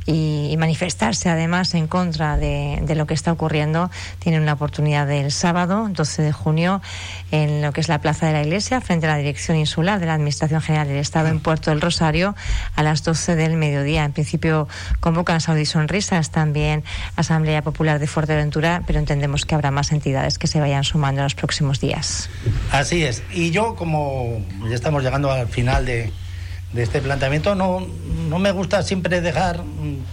y, 0.05 0.55
manifestarse 0.59 1.29
además 1.29 1.73
en 1.73 1.87
contra 1.87 2.37
de, 2.37 2.93
lo 2.95 3.07
que 3.07 3.15
está 3.15 3.31
ocurriendo, 3.31 3.89
tiene 4.19 4.39
una 4.39 4.53
oportunidad 4.53 5.09
el 5.09 5.31
sábado, 5.31 5.89
12 5.89 6.21
de 6.21 6.31
junio, 6.31 6.81
en 7.31 7.63
lo 7.63 7.73
que 7.73 7.81
es 7.81 7.89
la 7.89 7.99
Plaza 7.99 8.27
de 8.27 8.33
la 8.33 8.43
Iglesia, 8.43 8.79
frente 8.79 9.07
a 9.07 9.09
la 9.09 9.17
Dirección 9.17 9.57
Insular 9.57 9.99
de 9.99 10.05
la 10.05 10.13
Administración 10.13 10.61
General 10.61 10.87
del 10.87 10.97
Estado 10.97 11.29
en 11.29 11.39
Puerto 11.39 11.71
del 11.71 11.81
Rosario, 11.81 12.35
a 12.75 12.83
las 12.83 13.03
12 13.03 13.35
del 13.35 13.57
mediodía. 13.57 14.05
En 14.05 14.13
principio 14.13 14.67
convocan 14.99 15.37
a 15.37 15.39
y 15.63 15.65
Sonrisas, 15.65 16.29
también 16.29 16.83
Asamblea 17.15 17.61
Popular 17.63 17.99
de 17.99 18.07
Fuerteventura, 18.07 18.83
pero 18.85 18.99
entendemos 18.99 19.45
que 19.45 19.55
habrá 19.55 19.71
más 19.71 19.91
entidades 19.91 20.37
que 20.37 20.47
se 20.47 20.59
vayan 20.59 20.83
sumando 20.83 21.21
en 21.21 21.23
los 21.23 21.35
próximos 21.35 21.79
días. 21.79 22.29
Así 22.71 23.03
es. 23.03 23.23
Y 23.33 23.51
yo, 23.51 23.75
como 23.75 24.41
ya 24.69 24.75
estamos 24.75 25.03
llegando 25.03 25.31
al 25.31 25.47
final 25.47 25.85
de, 25.85 26.11
este 26.75 27.01
planteamiento, 27.01 27.55
no, 27.55 27.85
no 28.29 28.39
me 28.39 28.51
gusta 28.51 28.81
siempre 28.81 29.21
dejar 29.21 29.63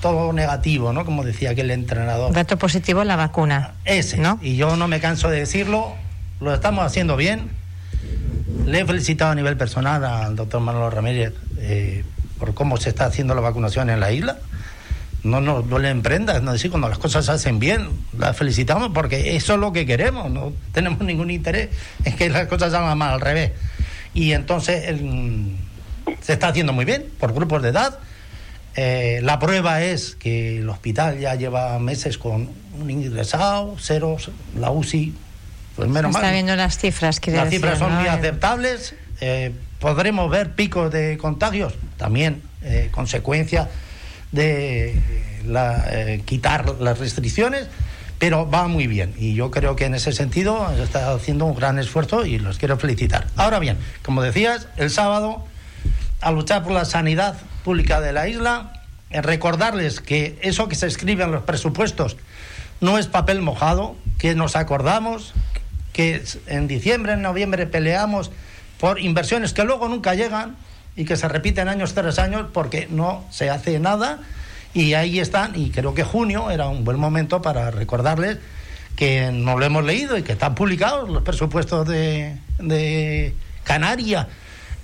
todo 0.03 0.33
negativo, 0.33 0.93
¿no? 0.93 1.05
Como 1.05 1.25
decía 1.25 1.51
aquel 1.51 1.71
entrenador. 1.71 2.33
Dato 2.33 2.59
positivo 2.59 3.03
la 3.05 3.17
vacuna. 3.17 3.73
Ese, 3.85 4.19
¿no? 4.19 4.39
Y 4.43 4.57
yo 4.57 4.77
no 4.77 4.87
me 4.87 5.01
canso 5.01 5.31
de 5.31 5.39
decirlo, 5.39 5.95
lo 6.41 6.55
estamos 6.55 6.85
haciendo 6.85 7.17
bien. 7.17 7.51
Le 8.67 8.81
he 8.81 8.85
felicitado 8.85 9.33
a 9.33 9.35
nivel 9.35 9.57
personal 9.57 10.05
al 10.05 10.37
doctor 10.37 10.61
Manuel 10.61 10.93
Ramírez 10.93 11.33
eh, 11.59 12.05
por 12.39 12.55
cómo 12.55 12.77
se 12.77 12.91
está 12.91 13.07
haciendo 13.07 13.35
la 13.35 13.41
vacunación 13.41 13.89
en 13.91 14.01
la 14.01 14.13
isla 14.13 14.39
no 15.23 15.41
nos 15.41 15.69
duelen 15.69 16.03
prendas, 16.03 16.43
no 16.43 16.53
decir, 16.53 16.71
cuando 16.71 16.89
las 16.89 16.99
cosas 16.99 17.27
se 17.27 17.33
hacen 17.33 17.59
bien, 17.59 17.89
las 18.19 18.37
felicitamos 18.37 18.91
porque 18.95 19.37
eso 19.37 19.55
es 19.55 19.61
lo 19.61 19.73
que 19.73 19.87
queremos, 19.87 20.31
no 20.31 20.53
tenemos 20.73 21.01
ningún 21.01 21.31
interés 21.31 21.71
en 22.05 22.17
que 22.17 22.31
las 22.31 22.47
cosas 22.49 22.73
salgan 22.73 22.97
mal 22.97 23.15
al 23.15 23.21
revés. 23.21 23.53
Y 24.15 24.33
entonces 24.33 24.99
se 26.21 26.33
está 26.33 26.49
haciendo 26.49 26.73
muy 26.73 26.85
bien 26.85 27.07
por 27.19 27.33
grupos 27.33 27.63
de 27.63 27.69
edad. 27.69 27.99
Eh, 28.77 29.21
la 29.23 29.39
prueba 29.39 29.83
es 29.83 30.15
que 30.15 30.59
el 30.59 30.69
hospital 30.69 31.19
ya 31.19 31.35
lleva 31.35 31.79
meses 31.79 32.19
con 32.19 32.49
un 32.79 32.91
ingresado, 32.91 33.77
ceros, 33.79 34.31
la 34.57 34.71
UCI, 34.71 35.15
pues 35.77 35.89
menos 35.89 36.15
Está 36.15 36.33
viendo 36.33 36.57
las 36.57 36.79
cifras 36.79 37.21
que 37.21 37.31
Las 37.33 37.51
cifras 37.51 37.79
son 37.79 37.95
muy 37.95 38.07
aceptables. 38.07 38.95
Eh, 39.21 39.53
podremos 39.81 40.31
ver 40.31 40.55
picos 40.55 40.91
de 40.91 41.19
contagios, 41.19 41.75
también 41.97 42.43
eh, 42.63 42.89
consecuencia 42.91 43.69
de 44.33 44.99
eh, 45.45 46.23
quitar 46.25 46.69
las 46.81 46.99
restricciones, 46.99 47.67
pero 48.19 48.49
va 48.49 48.69
muy 48.69 48.87
bien. 48.87 49.15
Y 49.19 49.35
yo 49.35 49.51
creo 49.51 49.77
que 49.77 49.87
en 49.87 49.95
ese 49.95 50.13
sentido 50.13 50.71
está 50.83 51.13
haciendo 51.13 51.47
un 51.47 51.55
gran 51.55 51.79
esfuerzo 51.79 52.27
y 52.27 52.39
los 52.39 52.59
quiero 52.59 52.79
felicitar. 52.79 53.27
Ahora 53.37 53.59
bien, 53.59 53.79
como 54.03 54.23
decías, 54.23 54.69
el 54.77 54.91
sábado, 54.91 55.45
a 56.21 56.31
luchar 56.31 56.63
por 56.63 56.73
la 56.73 56.85
sanidad 56.85 57.39
pública 57.65 58.01
de 58.01 58.13
la 58.13 58.29
isla, 58.29 58.73
recordarles 59.11 60.01
que 60.01 60.39
eso 60.43 60.69
que 60.69 60.75
se 60.75 60.87
escribe 60.87 61.25
en 61.25 61.33
los 61.33 61.43
presupuestos 61.43 62.17
no 62.81 62.99
es 62.99 63.07
papel 63.07 63.43
mojado, 63.43 63.97
que 64.19 64.35
nos 64.35 64.57
acordamos, 64.57 65.35
que 65.93 66.23
en 66.47 66.69
diciembre, 66.69 67.15
en 67.15 67.23
noviembre 67.23 67.67
peleamos 67.67 68.31
por 68.79 69.01
inversiones 69.01 69.53
que 69.53 69.65
luego 69.65 69.89
nunca 69.89 70.15
llegan 70.15 70.57
y 70.97 71.05
que 71.05 71.17
se 71.17 71.29
repiten 71.29 71.69
años 71.69 71.95
tras 71.95 72.19
años 72.19 72.47
porque 72.53 72.89
no 72.91 73.25
se 73.31 73.51
hace 73.51 73.79
nada 73.79 74.21
y 74.75 74.95
ahí 74.95 75.21
están 75.21 75.53
y 75.55 75.71
creo 75.71 75.95
que 75.95 76.05
junio 76.05 76.51
era 76.51 76.69
un 76.69 76.85
buen 76.85 76.99
momento 76.99 77.43
para 77.43 77.71
recordarles 77.71 78.39
que 78.97 79.31
no 79.33 79.59
lo 79.59 79.65
hemos 79.65 79.85
leído 79.85 80.19
y 80.19 80.23
que 80.23 80.33
están 80.33 80.55
publicados 80.55 81.09
los 81.09 81.23
presupuestos 81.23 81.89
de, 81.89 82.37
de 82.59 83.35
Canarias, 83.65 84.27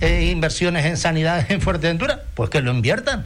e 0.00 0.26
inversiones 0.26 0.84
en 0.84 0.96
sanidad 0.96 1.50
en 1.50 1.60
Fuerteventura, 1.60 2.22
pues 2.34 2.50
que 2.50 2.60
lo 2.60 2.70
inviertan. 2.70 3.24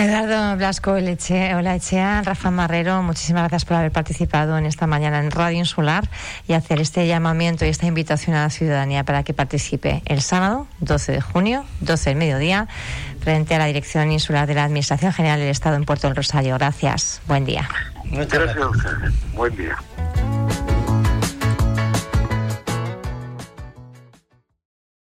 Eduardo 0.00 0.56
Blasco 0.56 0.92
Olaechea, 0.92 2.22
Rafa 2.22 2.50
Marrero, 2.50 3.02
muchísimas 3.02 3.42
gracias 3.42 3.66
por 3.66 3.76
haber 3.76 3.92
participado 3.92 4.56
en 4.56 4.64
esta 4.64 4.86
mañana 4.86 5.18
en 5.18 5.30
Radio 5.30 5.58
Insular 5.58 6.08
y 6.48 6.54
hacer 6.54 6.80
este 6.80 7.06
llamamiento 7.06 7.66
y 7.66 7.68
esta 7.68 7.84
invitación 7.84 8.34
a 8.34 8.44
la 8.44 8.50
ciudadanía 8.50 9.04
para 9.04 9.24
que 9.24 9.34
participe 9.34 10.00
el 10.06 10.22
sábado, 10.22 10.66
12 10.78 11.12
de 11.12 11.20
junio, 11.20 11.66
12 11.80 12.10
del 12.10 12.18
mediodía, 12.18 12.66
frente 13.20 13.54
a 13.54 13.58
la 13.58 13.66
Dirección 13.66 14.10
Insular 14.10 14.46
de 14.46 14.54
la 14.54 14.64
Administración 14.64 15.12
General 15.12 15.38
del 15.38 15.50
Estado 15.50 15.76
en 15.76 15.84
Puerto 15.84 16.06
del 16.06 16.16
Rosario. 16.16 16.54
Gracias. 16.56 17.20
Buen 17.26 17.44
día. 17.44 17.68
Muchas 18.06 18.54
gracias. 18.54 19.12
Buen 19.34 19.54
día. 19.54 19.76